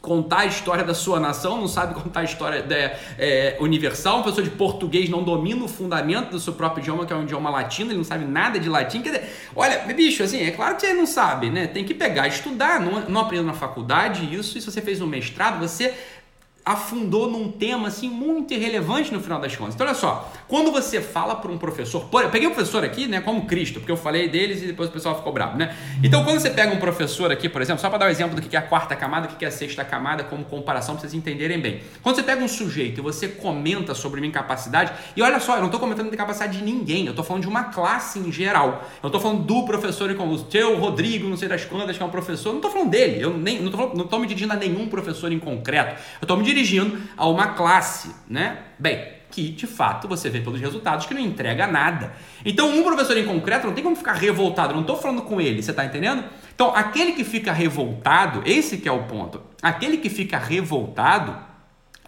contar 0.00 0.40
a 0.40 0.46
história 0.46 0.82
da 0.82 0.94
sua 0.94 1.20
nação, 1.20 1.60
não 1.60 1.68
sabe 1.68 1.94
contar 1.94 2.20
a 2.20 2.24
história 2.24 2.62
da, 2.62 2.74
é, 3.18 3.56
universal, 3.60 4.16
uma 4.16 4.24
pessoa 4.24 4.42
de 4.42 4.50
português 4.50 5.10
não 5.10 5.22
domina 5.22 5.62
o 5.62 5.68
fundamento 5.68 6.30
do 6.30 6.40
seu 6.40 6.54
próprio 6.54 6.80
idioma, 6.82 7.04
que 7.04 7.12
é 7.12 7.16
um 7.16 7.22
idioma 7.22 7.50
latino, 7.50 7.90
ele 7.90 7.98
não 7.98 8.04
sabe 8.04 8.24
nada 8.24 8.58
de 8.58 8.68
latim. 8.68 9.02
Quer 9.02 9.10
dizer, 9.10 9.36
olha, 9.54 9.78
bicho, 9.94 10.22
assim, 10.22 10.42
é 10.42 10.50
claro 10.50 10.76
que 10.76 10.82
você 10.82 10.94
não 10.94 11.06
sabe, 11.06 11.50
né? 11.50 11.66
Tem 11.66 11.84
que 11.84 11.92
pegar, 11.92 12.28
estudar, 12.28 12.80
não, 12.80 13.00
não 13.08 13.20
aprendeu 13.20 13.44
na 13.44 13.52
faculdade 13.52 14.34
isso, 14.34 14.56
e 14.56 14.60
se 14.60 14.70
você 14.70 14.80
fez 14.80 15.02
um 15.02 15.06
mestrado, 15.06 15.58
você 15.60 15.94
afundou 16.72 17.30
num 17.30 17.50
tema 17.50 17.88
assim 17.88 18.08
muito 18.08 18.54
irrelevante 18.54 19.12
no 19.12 19.20
final 19.20 19.40
das 19.40 19.56
contas. 19.56 19.74
Então 19.74 19.86
olha 19.86 19.94
só, 19.94 20.30
quando 20.46 20.70
você 20.70 21.00
fala 21.00 21.36
para 21.36 21.50
um 21.50 21.58
professor, 21.58 22.04
por, 22.06 22.22
eu 22.22 22.30
peguei 22.30 22.48
o 22.48 22.52
professor 22.52 22.84
aqui, 22.84 23.06
né, 23.06 23.20
como 23.20 23.46
Cristo, 23.46 23.80
porque 23.80 23.90
eu 23.90 23.96
falei 23.96 24.28
deles 24.28 24.62
e 24.62 24.66
depois 24.66 24.88
o 24.88 24.92
pessoal 24.92 25.16
ficou 25.16 25.32
bravo, 25.32 25.56
né? 25.56 25.76
Então 26.02 26.24
quando 26.24 26.38
você 26.38 26.50
pega 26.50 26.72
um 26.72 26.78
professor 26.78 27.30
aqui, 27.32 27.48
por 27.48 27.60
exemplo, 27.60 27.80
só 27.80 27.88
para 27.88 27.98
dar 27.98 28.06
um 28.06 28.10
exemplo 28.10 28.36
do 28.36 28.42
que 28.42 28.56
é 28.56 28.58
a 28.58 28.62
quarta 28.62 28.94
camada, 28.94 29.28
o 29.28 29.36
que 29.36 29.44
é 29.44 29.48
a 29.48 29.50
sexta 29.50 29.84
camada, 29.84 30.24
como 30.24 30.44
comparação 30.44 30.94
para 30.94 31.02
vocês 31.02 31.14
entenderem 31.14 31.58
bem. 31.58 31.80
Quando 32.02 32.16
você 32.16 32.22
pega 32.22 32.42
um 32.42 32.48
sujeito 32.48 33.00
e 33.00 33.02
você 33.02 33.28
comenta 33.28 33.94
sobre 33.94 34.20
minha 34.20 34.30
incapacidade, 34.30 34.92
e 35.16 35.22
olha 35.22 35.40
só, 35.40 35.54
eu 35.54 35.60
não 35.60 35.66
estou 35.66 35.80
comentando 35.80 36.10
a 36.10 36.14
incapacidade 36.14 36.58
de 36.58 36.64
ninguém, 36.64 37.04
eu 37.04 37.10
estou 37.10 37.24
falando 37.24 37.42
de 37.42 37.48
uma 37.48 37.64
classe 37.64 38.18
em 38.18 38.30
geral. 38.30 38.88
Eu 39.02 39.08
estou 39.08 39.20
falando 39.20 39.42
do 39.42 39.64
professor 39.64 40.14
como 40.14 40.34
o 40.34 40.38
teu 40.38 40.78
Rodrigo, 40.78 41.28
não 41.28 41.36
sei 41.36 41.48
das 41.48 41.64
quantas, 41.64 41.96
que 41.96 42.02
é 42.02 42.06
um 42.06 42.10
professor, 42.10 42.50
não 42.50 42.56
estou 42.56 42.70
falando 42.70 42.90
dele, 42.90 43.22
eu 43.22 43.36
nem 43.36 43.60
não 43.60 44.04
estou 44.04 44.18
me 44.18 44.26
dirigindo 44.26 44.52
a 44.52 44.56
nenhum 44.56 44.86
professor 44.88 45.32
em 45.32 45.38
concreto. 45.38 46.00
Eu 46.20 46.24
estou 46.24 46.36
me 46.36 46.44
dirigindo 46.44 46.59
a 47.16 47.28
uma 47.28 47.48
classe, 47.48 48.14
né? 48.28 48.58
Bem, 48.78 49.20
que 49.30 49.50
de 49.50 49.66
fato 49.66 50.08
você 50.08 50.28
vê 50.28 50.40
pelos 50.40 50.60
resultados 50.60 51.06
que 51.06 51.14
não 51.14 51.20
entrega 51.20 51.66
nada. 51.66 52.12
Então, 52.44 52.68
um 52.68 52.82
professor 52.82 53.16
em 53.16 53.24
concreto 53.24 53.66
não 53.66 53.74
tem 53.74 53.84
como 53.84 53.96
ficar 53.96 54.14
revoltado, 54.14 54.74
não 54.74 54.80
estou 54.80 54.96
falando 54.96 55.22
com 55.22 55.40
ele, 55.40 55.62
você 55.62 55.70
está 55.70 55.84
entendendo? 55.84 56.24
Então, 56.54 56.74
aquele 56.74 57.12
que 57.12 57.24
fica 57.24 57.52
revoltado, 57.52 58.42
esse 58.44 58.78
que 58.78 58.88
é 58.88 58.92
o 58.92 59.04
ponto. 59.04 59.40
Aquele 59.62 59.98
que 59.98 60.10
fica 60.10 60.38
revoltado, 60.38 61.36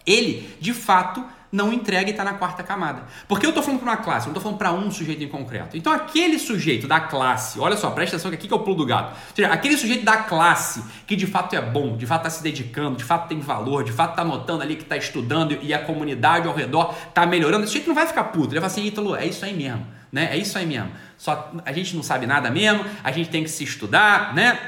ele 0.05 0.55
de 0.59 0.73
fato 0.73 1.23
não 1.53 1.71
entrega 1.71 2.09
e 2.09 2.11
está 2.11 2.23
na 2.23 2.33
quarta 2.33 2.63
camada. 2.63 3.03
Porque 3.27 3.45
eu 3.45 3.49
estou 3.49 3.61
falando 3.61 3.81
para 3.81 3.91
uma 3.91 3.97
classe, 3.97 4.25
não 4.25 4.31
estou 4.31 4.41
falando 4.41 4.57
para 4.57 4.73
um 4.73 4.89
sujeito 4.89 5.23
em 5.23 5.27
concreto. 5.27 5.77
Então, 5.77 5.93
aquele 5.93 6.39
sujeito 6.39 6.87
da 6.87 6.99
classe, 6.99 7.59
olha 7.59 7.77
só, 7.77 7.91
presta 7.91 8.15
atenção 8.15 8.31
que 8.31 8.37
aqui 8.37 8.47
que 8.47 8.53
é 8.53 8.57
o 8.57 8.61
pulo 8.61 8.77
do 8.77 8.85
gato. 8.87 9.11
Ou 9.11 9.35
seja, 9.35 9.49
aquele 9.49 9.77
sujeito 9.77 10.03
da 10.03 10.17
classe 10.17 10.83
que 11.05 11.15
de 11.15 11.27
fato 11.27 11.55
é 11.55 11.61
bom, 11.61 11.95
de 11.95 12.07
fato 12.07 12.21
está 12.21 12.31
se 12.31 12.41
dedicando, 12.41 12.97
de 12.97 13.03
fato 13.03 13.27
tem 13.27 13.39
valor, 13.39 13.83
de 13.83 13.91
fato 13.91 14.11
está 14.11 14.23
notando 14.23 14.63
ali 14.63 14.75
que 14.75 14.81
está 14.81 14.97
estudando 14.97 15.55
e 15.61 15.71
a 15.75 15.79
comunidade 15.79 16.47
ao 16.47 16.55
redor 16.55 16.95
está 17.07 17.23
melhorando, 17.27 17.65
esse 17.65 17.73
sujeito 17.73 17.87
não 17.87 17.95
vai 17.95 18.07
ficar 18.07 18.23
puto. 18.25 18.53
Ele 18.53 18.59
vai 18.59 18.67
falar 18.67 18.81
assim, 18.81 18.87
Ítalo, 18.87 19.15
é 19.15 19.27
isso 19.27 19.45
aí 19.45 19.53
mesmo, 19.53 19.85
né? 20.11 20.29
É 20.31 20.37
isso 20.37 20.57
aí 20.57 20.65
mesmo. 20.65 20.91
Só 21.19 21.51
a 21.63 21.71
gente 21.71 21.95
não 21.95 22.01
sabe 22.01 22.25
nada 22.25 22.49
mesmo, 22.49 22.83
a 23.03 23.11
gente 23.11 23.29
tem 23.29 23.43
que 23.43 23.49
se 23.49 23.63
estudar, 23.63 24.33
né? 24.33 24.59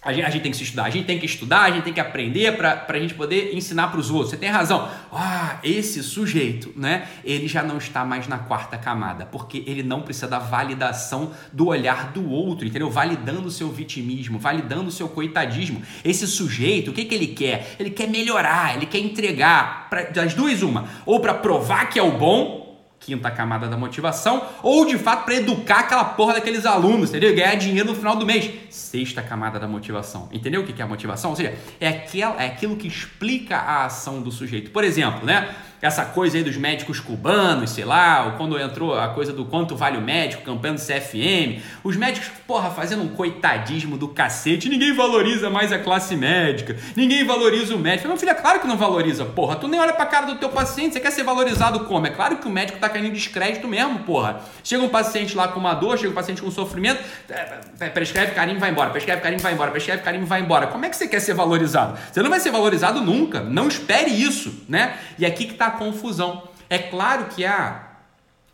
A 0.00 0.12
gente, 0.12 0.24
a 0.24 0.30
gente, 0.30 0.42
tem 0.42 0.52
que 0.52 0.56
se 0.56 0.62
estudar, 0.62 0.84
a 0.84 0.90
gente 0.90 1.06
tem 1.06 1.18
que 1.18 1.26
estudar, 1.26 1.62
a 1.62 1.70
gente 1.72 1.82
tem 1.82 1.92
que 1.92 1.98
aprender 1.98 2.56
para 2.56 2.86
a 2.86 2.98
gente 3.00 3.14
poder 3.14 3.52
ensinar 3.52 3.88
para 3.88 3.98
os 3.98 4.10
outros. 4.10 4.30
Você 4.30 4.36
tem 4.36 4.48
razão. 4.48 4.88
Ah, 5.12 5.58
esse 5.64 6.04
sujeito, 6.04 6.72
né? 6.76 7.08
Ele 7.24 7.48
já 7.48 7.64
não 7.64 7.78
está 7.78 8.04
mais 8.04 8.28
na 8.28 8.38
quarta 8.38 8.78
camada, 8.78 9.26
porque 9.26 9.64
ele 9.66 9.82
não 9.82 10.02
precisa 10.02 10.28
da 10.28 10.38
validação 10.38 11.32
do 11.52 11.66
olhar 11.66 12.12
do 12.12 12.30
outro, 12.30 12.64
entendeu? 12.64 12.88
Validando 12.88 13.48
o 13.48 13.50
seu 13.50 13.70
vitimismo, 13.72 14.38
validando 14.38 14.86
o 14.88 14.92
seu 14.92 15.08
coitadismo. 15.08 15.82
Esse 16.04 16.28
sujeito, 16.28 16.92
o 16.92 16.94
que, 16.94 17.04
que 17.04 17.14
ele 17.16 17.26
quer? 17.28 17.74
Ele 17.76 17.90
quer 17.90 18.08
melhorar, 18.08 18.76
ele 18.76 18.86
quer 18.86 18.98
entregar. 18.98 19.90
Pra, 19.90 20.02
das 20.04 20.32
duas, 20.32 20.62
uma. 20.62 20.88
Ou 21.04 21.18
para 21.18 21.34
provar 21.34 21.88
que 21.88 21.98
é 21.98 22.02
o 22.02 22.12
bom, 22.12 22.67
quinta 23.00 23.30
camada 23.30 23.68
da 23.68 23.76
motivação, 23.76 24.46
ou 24.62 24.84
de 24.84 24.98
fato 24.98 25.24
para 25.24 25.34
educar 25.34 25.80
aquela 25.80 26.04
porra 26.04 26.34
daqueles 26.34 26.66
alunos, 26.66 27.10
entendeu? 27.10 27.34
Ganhar 27.34 27.54
dinheiro 27.54 27.88
no 27.88 27.94
final 27.94 28.16
do 28.16 28.26
mês. 28.26 28.50
Sexta 28.68 29.22
camada 29.22 29.58
da 29.58 29.66
motivação. 29.68 30.28
Entendeu 30.32 30.60
o 30.60 30.64
que 30.64 30.80
é 30.80 30.84
a 30.84 30.88
motivação? 30.88 31.30
Ou 31.30 31.36
seja, 31.36 31.54
é, 31.80 31.86
é 31.86 32.46
aquilo 32.46 32.76
que 32.76 32.86
explica 32.86 33.56
a 33.56 33.86
ação 33.86 34.20
do 34.20 34.30
sujeito. 34.30 34.70
Por 34.70 34.84
exemplo, 34.84 35.24
né? 35.24 35.54
Essa 35.80 36.04
coisa 36.04 36.36
aí 36.36 36.42
dos 36.42 36.56
médicos 36.56 36.98
cubanos, 36.98 37.70
sei 37.70 37.84
lá, 37.84 38.34
quando 38.36 38.58
entrou 38.58 38.98
a 38.98 39.08
coisa 39.08 39.32
do 39.32 39.44
quanto 39.44 39.76
vale 39.76 39.96
o 39.96 40.00
médico, 40.00 40.42
campanha 40.42 40.74
do 40.74 40.80
CFM, 40.80 41.62
os 41.84 41.96
médicos, 41.96 42.30
porra, 42.46 42.70
fazendo 42.70 43.02
um 43.02 43.08
coitadismo 43.08 43.96
do 43.96 44.08
cacete, 44.08 44.68
ninguém 44.68 44.94
valoriza 44.94 45.48
mais 45.48 45.72
a 45.72 45.78
classe 45.78 46.16
médica, 46.16 46.76
ninguém 46.96 47.24
valoriza 47.24 47.74
o 47.74 47.78
médico. 47.78 48.08
Meu 48.08 48.16
filho, 48.16 48.30
é 48.30 48.34
claro 48.34 48.60
que 48.60 48.66
não 48.66 48.76
valoriza, 48.76 49.24
porra, 49.24 49.56
tu 49.56 49.68
nem 49.68 49.78
olha 49.78 49.92
pra 49.92 50.06
cara 50.06 50.26
do 50.26 50.36
teu 50.36 50.48
paciente, 50.48 50.94
você 50.94 51.00
quer 51.00 51.12
ser 51.12 51.22
valorizado 51.22 51.80
como? 51.80 52.06
É 52.06 52.10
claro 52.10 52.36
que 52.38 52.48
o 52.48 52.50
médico 52.50 52.78
tá 52.78 52.88
caindo 52.88 53.12
descrédito 53.12 53.68
mesmo, 53.68 54.00
porra. 54.00 54.40
Chega 54.64 54.82
um 54.82 54.88
paciente 54.88 55.36
lá 55.36 55.48
com 55.48 55.60
uma 55.60 55.74
dor, 55.74 55.96
chega 55.96 56.10
um 56.10 56.14
paciente 56.14 56.42
com 56.42 56.50
sofrimento, 56.50 57.02
é, 57.28 57.60
é, 57.80 57.88
prescreve 57.88 58.32
carinho 58.32 58.58
vai 58.58 58.70
embora, 58.70 58.90
prescreve 58.90 59.20
carinho 59.20 59.40
vai 59.40 59.52
embora, 59.52 59.70
prescreve 59.70 60.02
carinho 60.02 60.26
vai 60.26 60.40
embora. 60.40 60.66
Como 60.66 60.84
é 60.84 60.88
que 60.88 60.96
você 60.96 61.06
quer 61.06 61.20
ser 61.20 61.34
valorizado? 61.34 61.98
Você 62.12 62.20
não 62.22 62.30
vai 62.30 62.40
ser 62.40 62.50
valorizado 62.50 63.00
nunca, 63.00 63.40
não 63.40 63.68
espere 63.68 64.10
isso, 64.10 64.64
né? 64.68 64.96
E 65.18 65.24
aqui 65.24 65.46
que 65.46 65.54
tá 65.54 65.67
a 65.68 65.70
confusão. 65.72 66.42
É 66.68 66.78
claro 66.78 67.26
que 67.26 67.44
a 67.44 67.88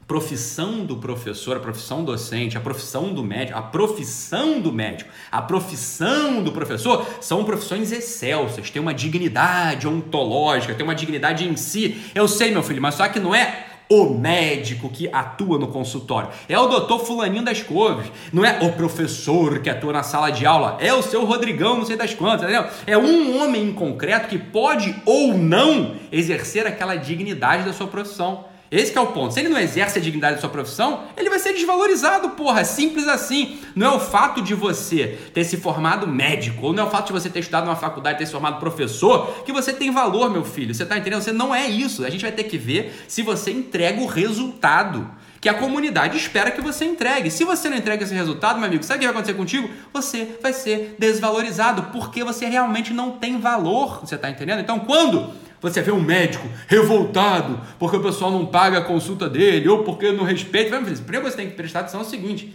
profissão 0.06 0.84
do 0.84 0.96
professor, 0.96 1.56
a 1.56 1.60
profissão 1.60 2.04
docente, 2.04 2.56
a 2.56 2.60
profissão 2.60 3.12
do 3.12 3.22
médico, 3.22 3.58
a 3.58 3.62
profissão 3.62 4.60
do 4.60 4.70
médico, 4.70 5.10
a 5.32 5.40
profissão 5.40 6.42
do 6.42 6.52
professor 6.52 7.06
são 7.20 7.44
profissões 7.44 7.90
excelsas, 7.90 8.70
tem 8.70 8.82
uma 8.82 8.92
dignidade 8.92 9.88
ontológica, 9.88 10.74
tem 10.74 10.84
uma 10.84 10.94
dignidade 10.94 11.48
em 11.48 11.56
si. 11.56 12.02
Eu 12.14 12.28
sei, 12.28 12.50
meu 12.50 12.62
filho, 12.62 12.82
mas 12.82 12.96
só 12.96 13.08
que 13.08 13.18
não 13.18 13.34
é 13.34 13.66
o 13.88 14.06
médico 14.06 14.88
que 14.88 15.08
atua 15.12 15.58
no 15.58 15.68
consultório. 15.68 16.30
É 16.48 16.58
o 16.58 16.66
doutor 16.66 17.00
Fulaninho 17.00 17.44
das 17.44 17.62
Couves. 17.62 18.10
Não 18.32 18.44
é 18.44 18.58
o 18.62 18.72
professor 18.72 19.60
que 19.60 19.68
atua 19.68 19.92
na 19.92 20.02
sala 20.02 20.30
de 20.30 20.46
aula. 20.46 20.78
É 20.80 20.92
o 20.92 21.02
seu 21.02 21.24
Rodrigão, 21.24 21.76
não 21.76 21.84
sei 21.84 21.96
das 21.96 22.14
quantas, 22.14 22.42
entendeu? 22.42 22.70
É 22.86 22.96
um 22.96 23.42
homem 23.42 23.68
em 23.68 23.72
concreto 23.72 24.28
que 24.28 24.38
pode 24.38 24.94
ou 25.04 25.34
não 25.34 25.96
exercer 26.10 26.66
aquela 26.66 26.96
dignidade 26.96 27.64
da 27.64 27.72
sua 27.72 27.86
profissão. 27.86 28.44
Esse 28.74 28.98
é 28.98 29.00
o 29.00 29.06
ponto. 29.06 29.32
Se 29.32 29.38
ele 29.38 29.48
não 29.48 29.58
exerce 29.58 30.00
a 30.00 30.02
dignidade 30.02 30.34
da 30.34 30.40
sua 30.40 30.50
profissão, 30.50 31.04
ele 31.16 31.30
vai 31.30 31.38
ser 31.38 31.52
desvalorizado, 31.52 32.30
porra. 32.30 32.62
É 32.62 32.64
simples 32.64 33.06
assim. 33.06 33.60
Não 33.76 33.86
é 33.86 33.96
o 33.96 34.00
fato 34.00 34.42
de 34.42 34.52
você 34.52 35.16
ter 35.32 35.44
se 35.44 35.56
formado 35.56 36.08
médico, 36.08 36.66
ou 36.66 36.72
não 36.72 36.82
é 36.82 36.86
o 36.86 36.90
fato 36.90 37.06
de 37.06 37.12
você 37.12 37.30
ter 37.30 37.38
estudado 37.38 37.66
numa 37.66 37.76
faculdade, 37.76 38.18
ter 38.18 38.26
se 38.26 38.32
formado 38.32 38.58
professor, 38.58 39.44
que 39.44 39.52
você 39.52 39.72
tem 39.72 39.92
valor, 39.92 40.28
meu 40.28 40.44
filho. 40.44 40.74
Você 40.74 40.84
tá 40.84 40.98
entendendo? 40.98 41.22
Você 41.22 41.30
não 41.30 41.54
é 41.54 41.68
isso. 41.68 42.04
A 42.04 42.10
gente 42.10 42.22
vai 42.22 42.32
ter 42.32 42.44
que 42.44 42.58
ver 42.58 42.92
se 43.06 43.22
você 43.22 43.52
entrega 43.52 44.00
o 44.00 44.06
resultado 44.06 45.08
que 45.40 45.48
a 45.48 45.54
comunidade 45.54 46.16
espera 46.16 46.50
que 46.50 46.62
você 46.62 46.86
entregue. 46.86 47.30
Se 47.30 47.44
você 47.44 47.68
não 47.68 47.76
entrega 47.76 48.02
esse 48.02 48.14
resultado, 48.14 48.58
meu 48.58 48.66
amigo, 48.66 48.82
sabe 48.82 48.96
o 48.96 49.00
que 49.00 49.06
vai 49.06 49.12
acontecer 49.12 49.36
contigo? 49.36 49.70
Você 49.92 50.38
vai 50.42 50.54
ser 50.54 50.96
desvalorizado 50.98 51.90
porque 51.92 52.24
você 52.24 52.46
realmente 52.46 52.94
não 52.94 53.12
tem 53.12 53.38
valor. 53.38 54.00
Você 54.00 54.14
está 54.14 54.30
entendendo? 54.30 54.60
Então, 54.60 54.80
quando 54.80 55.32
você 55.70 55.80
vê 55.80 55.90
um 55.90 56.00
médico 56.00 56.46
revoltado 56.68 57.60
porque 57.78 57.96
o 57.96 58.02
pessoal 58.02 58.30
não 58.30 58.46
paga 58.46 58.78
a 58.78 58.82
consulta 58.82 59.28
dele 59.28 59.68
ou 59.68 59.82
porque 59.82 60.12
não 60.12 60.24
respeita. 60.24 60.76
Primeiro 60.78 61.30
você 61.30 61.36
tem 61.36 61.48
que 61.48 61.56
prestar 61.56 61.80
atenção 61.80 62.00
é 62.00 62.02
o 62.02 62.06
seguinte: 62.06 62.54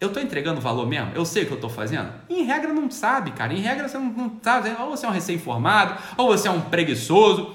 eu 0.00 0.08
estou 0.08 0.20
entregando 0.20 0.60
valor 0.60 0.86
mesmo? 0.86 1.12
Eu 1.14 1.24
sei 1.24 1.44
o 1.44 1.46
que 1.46 1.52
eu 1.52 1.56
estou 1.56 1.70
fazendo? 1.70 2.12
Em 2.28 2.42
regra, 2.42 2.72
não 2.72 2.90
sabe, 2.90 3.30
cara. 3.30 3.52
Em 3.52 3.60
regra, 3.60 3.88
você 3.88 3.96
não, 3.96 4.06
não 4.06 4.32
sabe. 4.42 4.74
Ou 4.80 4.90
você 4.90 5.06
é 5.06 5.08
um 5.08 5.12
recém-formado, 5.12 5.96
ou 6.16 6.26
você 6.26 6.48
é 6.48 6.50
um 6.50 6.60
preguiçoso. 6.60 7.54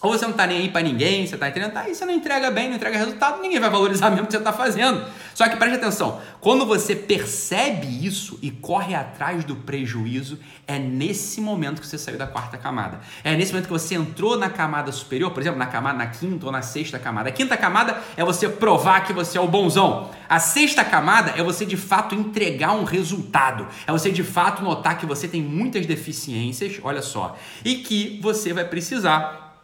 Ou 0.00 0.12
você 0.12 0.26
não 0.26 0.32
tá 0.32 0.46
nem 0.46 0.58
aí 0.58 0.68
para 0.70 0.80
ninguém, 0.80 1.26
você 1.26 1.36
tá 1.36 1.48
entendendo? 1.48 1.72
Tá 1.72 1.80
aí, 1.80 1.94
você 1.94 2.04
não 2.04 2.12
entrega 2.12 2.50
bem, 2.50 2.68
não 2.68 2.76
entrega 2.76 2.98
resultado, 2.98 3.40
ninguém 3.40 3.58
vai 3.58 3.70
valorizar 3.70 4.10
mesmo 4.10 4.24
o 4.24 4.26
que 4.26 4.32
você 4.32 4.40
tá 4.40 4.52
fazendo. 4.52 5.04
Só 5.38 5.48
que 5.48 5.54
preste 5.54 5.76
atenção, 5.76 6.20
quando 6.40 6.66
você 6.66 6.96
percebe 6.96 8.04
isso 8.04 8.40
e 8.42 8.50
corre 8.50 8.92
atrás 8.92 9.44
do 9.44 9.54
prejuízo, 9.54 10.36
é 10.66 10.80
nesse 10.80 11.40
momento 11.40 11.80
que 11.80 11.86
você 11.86 11.96
saiu 11.96 12.18
da 12.18 12.26
quarta 12.26 12.58
camada. 12.58 12.98
É 13.22 13.36
nesse 13.36 13.52
momento 13.52 13.66
que 13.66 13.72
você 13.72 13.94
entrou 13.94 14.36
na 14.36 14.50
camada 14.50 14.90
superior, 14.90 15.30
por 15.30 15.40
exemplo, 15.40 15.56
na 15.56 15.66
camada 15.66 15.96
na 15.96 16.08
quinta 16.08 16.44
ou 16.44 16.50
na 16.50 16.60
sexta 16.60 16.98
camada. 16.98 17.28
A 17.28 17.32
quinta 17.32 17.56
camada 17.56 18.02
é 18.16 18.24
você 18.24 18.48
provar 18.48 19.06
que 19.06 19.12
você 19.12 19.38
é 19.38 19.40
o 19.40 19.46
bonzão. 19.46 20.10
A 20.28 20.40
sexta 20.40 20.84
camada 20.84 21.32
é 21.36 21.42
você 21.44 21.64
de 21.64 21.76
fato 21.76 22.16
entregar 22.16 22.72
um 22.72 22.82
resultado. 22.82 23.68
É 23.86 23.92
você 23.92 24.10
de 24.10 24.24
fato 24.24 24.60
notar 24.60 24.98
que 24.98 25.06
você 25.06 25.28
tem 25.28 25.40
muitas 25.40 25.86
deficiências, 25.86 26.80
olha 26.82 27.00
só, 27.00 27.38
e 27.64 27.76
que 27.76 28.18
você 28.20 28.52
vai 28.52 28.64
precisar 28.64 29.56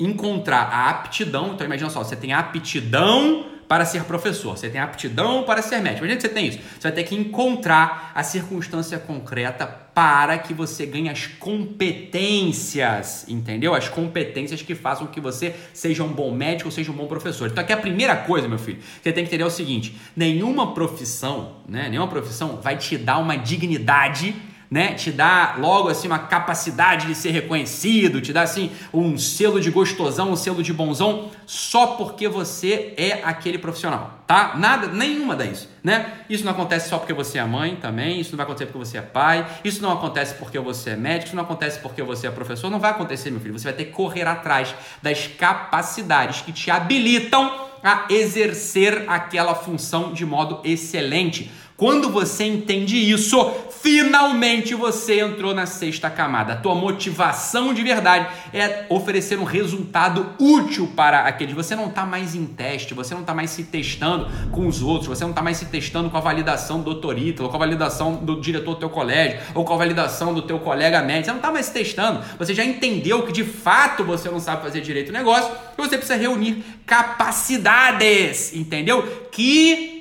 encontrar 0.00 0.62
a 0.62 0.88
aptidão. 0.88 1.52
Então 1.52 1.66
imagina 1.66 1.90
só, 1.90 2.02
você 2.02 2.16
tem 2.16 2.32
aptidão 2.32 3.51
para 3.72 3.86
ser 3.86 4.04
professor, 4.04 4.54
você 4.54 4.68
tem 4.68 4.78
aptidão 4.78 5.44
para 5.44 5.62
ser 5.62 5.80
médico. 5.80 6.04
Imagina 6.04 6.16
que 6.16 6.28
você 6.28 6.28
tem 6.28 6.46
isso. 6.46 6.58
Você 6.58 6.82
vai 6.82 6.92
ter 6.92 7.04
que 7.04 7.14
encontrar 7.14 8.12
a 8.14 8.22
circunstância 8.22 8.98
concreta 8.98 9.66
para 9.66 10.36
que 10.36 10.52
você 10.52 10.84
ganhe 10.84 11.08
as 11.08 11.26
competências, 11.26 13.24
entendeu? 13.26 13.74
As 13.74 13.88
competências 13.88 14.60
que 14.60 14.74
façam 14.74 15.06
que 15.06 15.22
você 15.22 15.54
seja 15.72 16.04
um 16.04 16.12
bom 16.12 16.30
médico 16.34 16.68
ou 16.68 16.70
seja 16.70 16.92
um 16.92 16.94
bom 16.94 17.06
professor. 17.06 17.48
Então 17.48 17.64
aqui 17.64 17.72
a 17.72 17.78
primeira 17.78 18.14
coisa, 18.14 18.46
meu 18.46 18.58
filho, 18.58 18.78
você 19.02 19.10
tem 19.10 19.24
que 19.24 19.30
entender 19.30 19.44
é 19.44 19.46
o 19.46 19.50
seguinte: 19.50 19.96
nenhuma 20.14 20.74
profissão, 20.74 21.56
né? 21.66 21.88
Nenhuma 21.88 22.08
profissão 22.08 22.60
vai 22.60 22.76
te 22.76 22.98
dar 22.98 23.16
uma 23.16 23.36
dignidade 23.36 24.36
né? 24.72 24.94
Te 24.94 25.12
dá 25.12 25.56
logo 25.58 25.90
assim 25.90 26.06
uma 26.06 26.20
capacidade 26.20 27.06
de 27.06 27.14
ser 27.14 27.30
reconhecido, 27.30 28.22
te 28.22 28.32
dá 28.32 28.40
assim 28.40 28.72
um 28.90 29.18
selo 29.18 29.60
de 29.60 29.70
gostosão, 29.70 30.30
um 30.30 30.36
selo 30.36 30.62
de 30.62 30.72
bonzão, 30.72 31.30
só 31.44 31.88
porque 31.88 32.26
você 32.26 32.94
é 32.96 33.20
aquele 33.22 33.58
profissional, 33.58 34.20
tá? 34.26 34.54
Nada, 34.56 34.86
nenhuma 34.86 35.36
isso, 35.44 35.68
né? 35.84 36.12
Isso 36.26 36.42
não 36.42 36.52
acontece 36.52 36.88
só 36.88 36.96
porque 36.96 37.12
você 37.12 37.36
é 37.36 37.44
mãe 37.44 37.76
também, 37.76 38.18
isso 38.18 38.30
não 38.30 38.38
vai 38.38 38.46
acontecer 38.46 38.64
porque 38.64 38.78
você 38.78 38.96
é 38.96 39.02
pai, 39.02 39.46
isso 39.62 39.82
não 39.82 39.92
acontece 39.92 40.34
porque 40.36 40.58
você 40.58 40.90
é 40.90 40.96
médico, 40.96 41.26
isso 41.26 41.36
não 41.36 41.44
acontece 41.44 41.78
porque 41.78 42.02
você 42.02 42.26
é 42.26 42.30
professor, 42.30 42.70
não 42.70 42.80
vai 42.80 42.92
acontecer, 42.92 43.30
meu 43.30 43.40
filho. 43.40 43.58
Você 43.58 43.64
vai 43.64 43.74
ter 43.74 43.84
que 43.84 43.92
correr 43.92 44.26
atrás 44.26 44.74
das 45.02 45.26
capacidades 45.26 46.40
que 46.40 46.50
te 46.50 46.70
habilitam 46.70 47.68
a 47.82 48.06
exercer 48.08 49.04
aquela 49.06 49.54
função 49.54 50.14
de 50.14 50.24
modo 50.24 50.60
excelente. 50.64 51.50
Quando 51.82 52.10
você 52.10 52.44
entende 52.44 52.96
isso, 52.96 53.52
finalmente 53.80 54.72
você 54.72 55.18
entrou 55.18 55.52
na 55.52 55.66
sexta 55.66 56.08
camada. 56.08 56.52
A 56.52 56.56
tua 56.56 56.76
motivação 56.76 57.74
de 57.74 57.82
verdade 57.82 58.28
é 58.54 58.86
oferecer 58.88 59.36
um 59.36 59.42
resultado 59.42 60.28
útil 60.38 60.92
para 60.94 61.22
aqueles. 61.22 61.56
Você 61.56 61.74
não 61.74 61.88
está 61.88 62.06
mais 62.06 62.36
em 62.36 62.46
teste, 62.46 62.94
você 62.94 63.14
não 63.14 63.22
está 63.22 63.34
mais 63.34 63.50
se 63.50 63.64
testando 63.64 64.28
com 64.52 64.68
os 64.68 64.80
outros, 64.80 65.08
você 65.08 65.24
não 65.24 65.30
está 65.30 65.42
mais 65.42 65.56
se 65.56 65.64
testando 65.64 66.08
com 66.08 66.16
a 66.16 66.20
validação 66.20 66.78
do 66.78 66.84
doutorito, 66.84 67.42
ou 67.42 67.48
com 67.48 67.56
a 67.56 67.58
validação 67.58 68.14
do 68.14 68.40
diretor 68.40 68.74
do 68.74 68.78
teu 68.78 68.88
colégio, 68.88 69.40
ou 69.52 69.64
com 69.64 69.74
a 69.74 69.76
validação 69.76 70.32
do 70.32 70.42
teu 70.42 70.60
colega 70.60 71.02
médico. 71.02 71.24
Você 71.24 71.30
não 71.32 71.38
está 71.38 71.50
mais 71.50 71.66
se 71.66 71.72
testando. 71.72 72.22
Você 72.38 72.54
já 72.54 72.64
entendeu 72.64 73.26
que 73.26 73.32
de 73.32 73.42
fato 73.42 74.04
você 74.04 74.30
não 74.30 74.38
sabe 74.38 74.62
fazer 74.62 74.82
direito 74.82 75.08
o 75.08 75.12
negócio 75.12 75.50
e 75.76 75.82
você 75.82 75.98
precisa 75.98 76.16
reunir 76.16 76.62
capacidades, 76.86 78.54
entendeu? 78.54 79.26
Que 79.32 79.91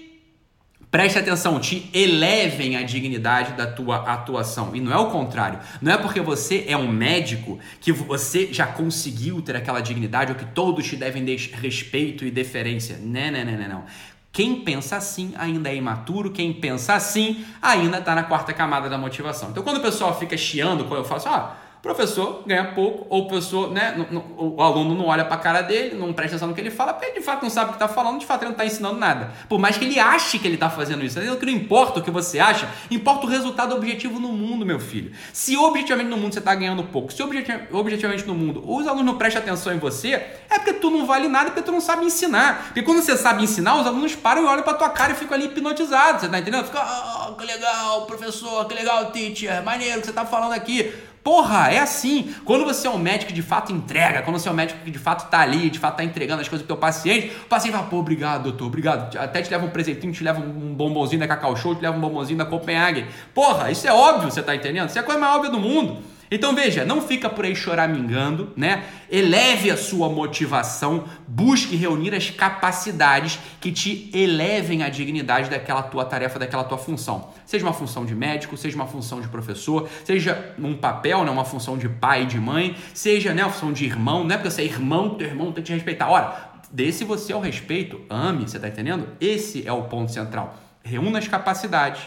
Preste 0.91 1.17
atenção, 1.17 1.57
te 1.57 1.89
elevem 1.93 2.75
a 2.75 2.83
dignidade 2.83 3.53
da 3.53 3.65
tua 3.65 4.11
atuação. 4.11 4.75
E 4.75 4.81
não 4.81 4.91
é 4.91 4.97
o 4.97 5.09
contrário. 5.09 5.57
Não 5.81 5.89
é 5.89 5.97
porque 5.97 6.19
você 6.19 6.65
é 6.67 6.75
um 6.75 6.91
médico 6.91 7.57
que 7.79 7.93
você 7.93 8.51
já 8.51 8.67
conseguiu 8.67 9.41
ter 9.41 9.55
aquela 9.55 9.79
dignidade 9.79 10.33
ou 10.33 10.37
que 10.37 10.43
todos 10.43 10.85
te 10.85 10.97
devem 10.97 11.25
respeito 11.53 12.25
e 12.25 12.29
deferência. 12.29 12.97
Não, 13.01 13.31
não, 13.31 13.45
não, 13.45 13.57
não, 13.57 13.69
não. 13.69 13.85
Quem 14.33 14.65
pensa 14.65 14.97
assim 14.97 15.33
ainda 15.37 15.69
é 15.69 15.75
imaturo, 15.75 16.31
quem 16.31 16.51
pensa 16.51 16.93
assim 16.93 17.45
ainda 17.61 17.99
está 17.99 18.13
na 18.13 18.23
quarta 18.23 18.51
camada 18.51 18.89
da 18.89 18.97
motivação. 18.97 19.49
Então, 19.49 19.63
quando 19.63 19.77
o 19.77 19.81
pessoal 19.81 20.17
fica 20.19 20.37
chiando, 20.37 20.85
quando 20.85 20.99
eu 20.99 21.05
faço, 21.05 21.29
ah, 21.29 21.55
professor 21.81 22.43
ganha 22.45 22.65
pouco, 22.73 23.07
ou 23.09 23.23
o 23.23 23.27
professor, 23.27 23.71
né, 23.71 23.95
o 24.37 24.61
aluno 24.61 24.93
não 24.93 25.07
olha 25.07 25.25
para 25.25 25.35
a 25.35 25.39
cara 25.39 25.61
dele, 25.61 25.95
não 25.95 26.13
presta 26.13 26.35
atenção 26.35 26.49
no 26.49 26.53
que 26.53 26.61
ele 26.61 26.69
fala, 26.69 26.93
porque 26.93 27.07
ele 27.07 27.19
de 27.19 27.25
fato 27.25 27.41
não 27.41 27.49
sabe 27.49 27.71
o 27.71 27.73
que 27.73 27.83
está 27.83 27.87
falando, 27.87 28.19
de 28.19 28.25
fato 28.25 28.41
ele 28.43 28.49
não 28.49 28.51
está 28.51 28.65
ensinando 28.65 28.99
nada. 28.99 29.31
Por 29.49 29.59
mais 29.59 29.77
que 29.77 29.85
ele 29.85 29.99
ache 29.99 30.37
que 30.37 30.47
ele 30.47 30.55
está 30.55 30.69
fazendo 30.69 31.03
isso, 31.03 31.19
não 31.19 31.49
importa 31.49 31.99
o 31.99 32.03
que 32.03 32.11
você 32.11 32.39
acha, 32.39 32.69
importa 32.89 33.25
o 33.25 33.29
resultado 33.29 33.75
objetivo 33.75 34.19
no 34.19 34.29
mundo, 34.29 34.65
meu 34.65 34.79
filho. 34.79 35.11
Se 35.33 35.57
objetivamente 35.57 36.09
no 36.09 36.17
mundo 36.17 36.33
você 36.33 36.39
está 36.39 36.53
ganhando 36.53 36.83
pouco, 36.83 37.11
se 37.11 37.21
objetivamente 37.23 38.25
no 38.25 38.35
mundo 38.35 38.63
os 38.65 38.87
alunos 38.87 39.05
não 39.05 39.17
prestam 39.17 39.41
atenção 39.41 39.73
em 39.73 39.79
você, 39.79 40.13
é 40.13 40.57
porque 40.57 40.73
tu 40.73 40.89
não 40.89 41.05
vale 41.05 41.27
nada, 41.27 41.45
porque 41.49 41.63
tu 41.63 41.71
não 41.71 41.81
sabe 41.81 42.05
ensinar. 42.05 42.65
Porque 42.65 42.83
quando 42.83 43.01
você 43.01 43.17
sabe 43.17 43.43
ensinar, 43.43 43.79
os 43.79 43.87
alunos 43.87 44.15
param 44.15 44.43
e 44.43 44.45
olham 44.45 44.63
para 44.63 44.75
tua 44.75 44.89
cara 44.89 45.13
e 45.13 45.15
ficam 45.15 45.35
ali 45.35 45.45
hipnotizados, 45.45 46.21
você 46.21 46.29
tá 46.29 46.39
entendendo? 46.39 46.65
Fica, 46.65 47.27
oh, 47.27 47.33
que 47.33 47.45
legal, 47.45 48.05
professor, 48.05 48.65
que 48.65 48.75
legal, 48.75 49.11
teacher, 49.11 49.63
maneiro 49.63 49.99
que 49.99 50.05
você 50.05 50.11
está 50.11 50.25
falando 50.25 50.53
aqui. 50.53 50.93
Porra, 51.23 51.71
é 51.71 51.79
assim. 51.79 52.33
Quando 52.45 52.65
você 52.65 52.87
é 52.87 52.89
um 52.89 52.97
médico 52.97 53.27
que 53.27 53.33
de 53.33 53.43
fato 53.43 53.71
entrega, 53.71 54.23
quando 54.23 54.39
você 54.39 54.49
é 54.49 54.51
um 54.51 54.55
médico 54.55 54.79
que 54.83 54.89
de 54.89 54.97
fato 54.97 55.29
tá 55.29 55.39
ali, 55.39 55.69
de 55.69 55.77
fato 55.77 55.97
tá 55.97 56.03
entregando 56.03 56.41
as 56.41 56.49
coisas 56.49 56.65
pro 56.65 56.75
teu 56.75 56.81
paciente, 56.81 57.31
o 57.43 57.47
paciente 57.47 57.73
fala, 57.75 57.87
pô, 57.87 57.97
obrigado, 57.97 58.43
doutor, 58.43 58.65
obrigado. 58.65 59.15
Até 59.17 59.41
te 59.41 59.51
leva 59.51 59.65
um 59.65 59.69
presentinho, 59.69 60.11
te 60.11 60.23
leva 60.23 60.39
um 60.39 60.73
bombonzinho 60.73 61.19
da 61.19 61.27
Cacau 61.27 61.55
Show, 61.55 61.75
te 61.75 61.81
leva 61.81 61.95
um 61.95 62.01
bombonzinho 62.01 62.39
da 62.39 62.45
Copenhague. 62.45 63.05
Porra, 63.33 63.69
isso 63.69 63.87
é 63.87 63.93
óbvio, 63.93 64.31
você 64.31 64.41
tá 64.41 64.55
entendendo? 64.55 64.89
Isso 64.89 64.97
é 64.97 65.01
a 65.01 65.03
coisa 65.03 65.19
mais 65.19 65.35
óbvia 65.35 65.51
do 65.51 65.59
mundo. 65.59 66.10
Então 66.33 66.55
veja, 66.55 66.85
não 66.85 67.01
fica 67.01 67.29
por 67.29 67.43
aí 67.43 67.53
choramingando, 67.53 68.53
né? 68.55 68.85
Eleve 69.11 69.69
a 69.69 69.75
sua 69.75 70.07
motivação, 70.07 71.03
busque 71.27 71.75
reunir 71.75 72.15
as 72.15 72.29
capacidades 72.29 73.37
que 73.59 73.69
te 73.69 74.09
elevem 74.13 74.81
a 74.81 74.87
dignidade 74.87 75.49
daquela 75.49 75.83
tua 75.83 76.05
tarefa, 76.05 76.39
daquela 76.39 76.63
tua 76.63 76.77
função. 76.77 77.33
Seja 77.45 77.65
uma 77.65 77.73
função 77.73 78.05
de 78.05 78.15
médico, 78.15 78.55
seja 78.55 78.77
uma 78.77 78.87
função 78.87 79.19
de 79.19 79.27
professor, 79.27 79.89
seja 80.05 80.55
um 80.57 80.73
papel, 80.73 81.25
né, 81.25 81.31
uma 81.31 81.43
função 81.43 81.77
de 81.77 81.89
pai 81.89 82.25
de 82.25 82.39
mãe, 82.39 82.77
seja 82.93 83.33
né, 83.33 83.43
uma 83.43 83.51
função 83.51 83.73
de 83.73 83.83
irmão, 83.83 84.23
não 84.23 84.33
é 84.33 84.37
porque 84.37 84.51
você 84.51 84.61
é 84.61 84.65
irmão, 84.65 85.15
teu 85.15 85.27
irmão 85.27 85.51
tem 85.51 85.61
que 85.61 85.67
te 85.67 85.73
respeitar. 85.73 86.09
Ora, 86.09 86.51
dê 86.71 86.93
se 86.93 87.03
você 87.03 87.33
é 87.33 87.35
o 87.35 87.41
respeito, 87.41 87.99
ame, 88.09 88.47
você 88.47 88.57
tá 88.57 88.69
entendendo? 88.69 89.09
Esse 89.19 89.67
é 89.67 89.73
o 89.73 89.83
ponto 89.83 90.09
central. 90.13 90.55
Reúna 90.81 91.19
as 91.19 91.27
capacidades, 91.27 92.03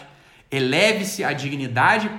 eleve-se 0.49 1.23
a 1.23 1.31
dignidade 1.31 2.09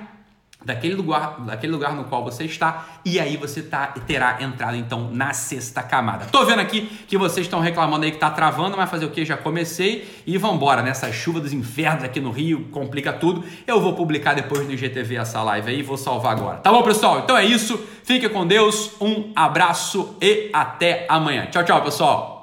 daquele 0.67 0.95
lugar, 0.97 1.41
daquele 1.43 1.73
lugar 1.73 1.95
no 1.95 2.05
qual 2.05 2.25
você 2.25 2.45
está, 2.45 2.87
e 3.05 3.21
aí 3.21 3.37
você 3.37 3.63
tá, 3.63 3.87
terá 4.07 4.39
entrado 4.43 4.77
então 4.77 5.09
na 5.13 5.33
sexta 5.33 5.81
camada. 5.81 6.27
Tô 6.27 6.45
vendo 6.45 6.59
aqui 6.59 6.83
que 7.07 7.17
vocês 7.17 7.47
estão 7.47 7.61
reclamando 7.61 8.05
aí 8.05 8.11
que 8.11 8.19
tá 8.19 8.31
travando, 8.31 8.77
mas 8.77 8.91
fazer 8.91 9.07
o 9.07 9.11
que? 9.11 9.25
Já 9.25 9.37
comecei 9.37 10.09
e 10.27 10.37
vambora, 10.37 10.83
nessa 10.83 11.13
chuva 11.13 11.41
dos 11.41 11.53
infernos 11.53 12.03
aqui 12.03 12.21
no 12.21 12.33
Rio, 12.33 12.67
complica 12.73 13.13
tudo. 13.13 13.45
Eu 13.65 13.81
vou 13.81 13.95
publicar 13.95 14.35
depois 14.35 14.67
no 14.67 14.73
IGTV 14.73 15.17
essa 15.17 15.41
live 15.43 15.71
aí, 15.71 15.83
vou 15.83 15.97
salvar 15.97 16.33
agora. 16.33 16.57
Tá 16.59 16.73
bom, 16.73 16.83
pessoal? 16.83 17.21
Então 17.21 17.37
é 17.37 17.45
isso. 17.45 17.79
Fique 18.03 18.29
com 18.29 18.47
Deus, 18.47 18.93
um 19.01 19.33
abraço 19.35 20.17
e 20.21 20.51
até 20.53 21.07
amanhã. 21.09 21.47
Tchau, 21.47 21.65
tchau, 21.65 21.83
pessoal. 21.83 22.36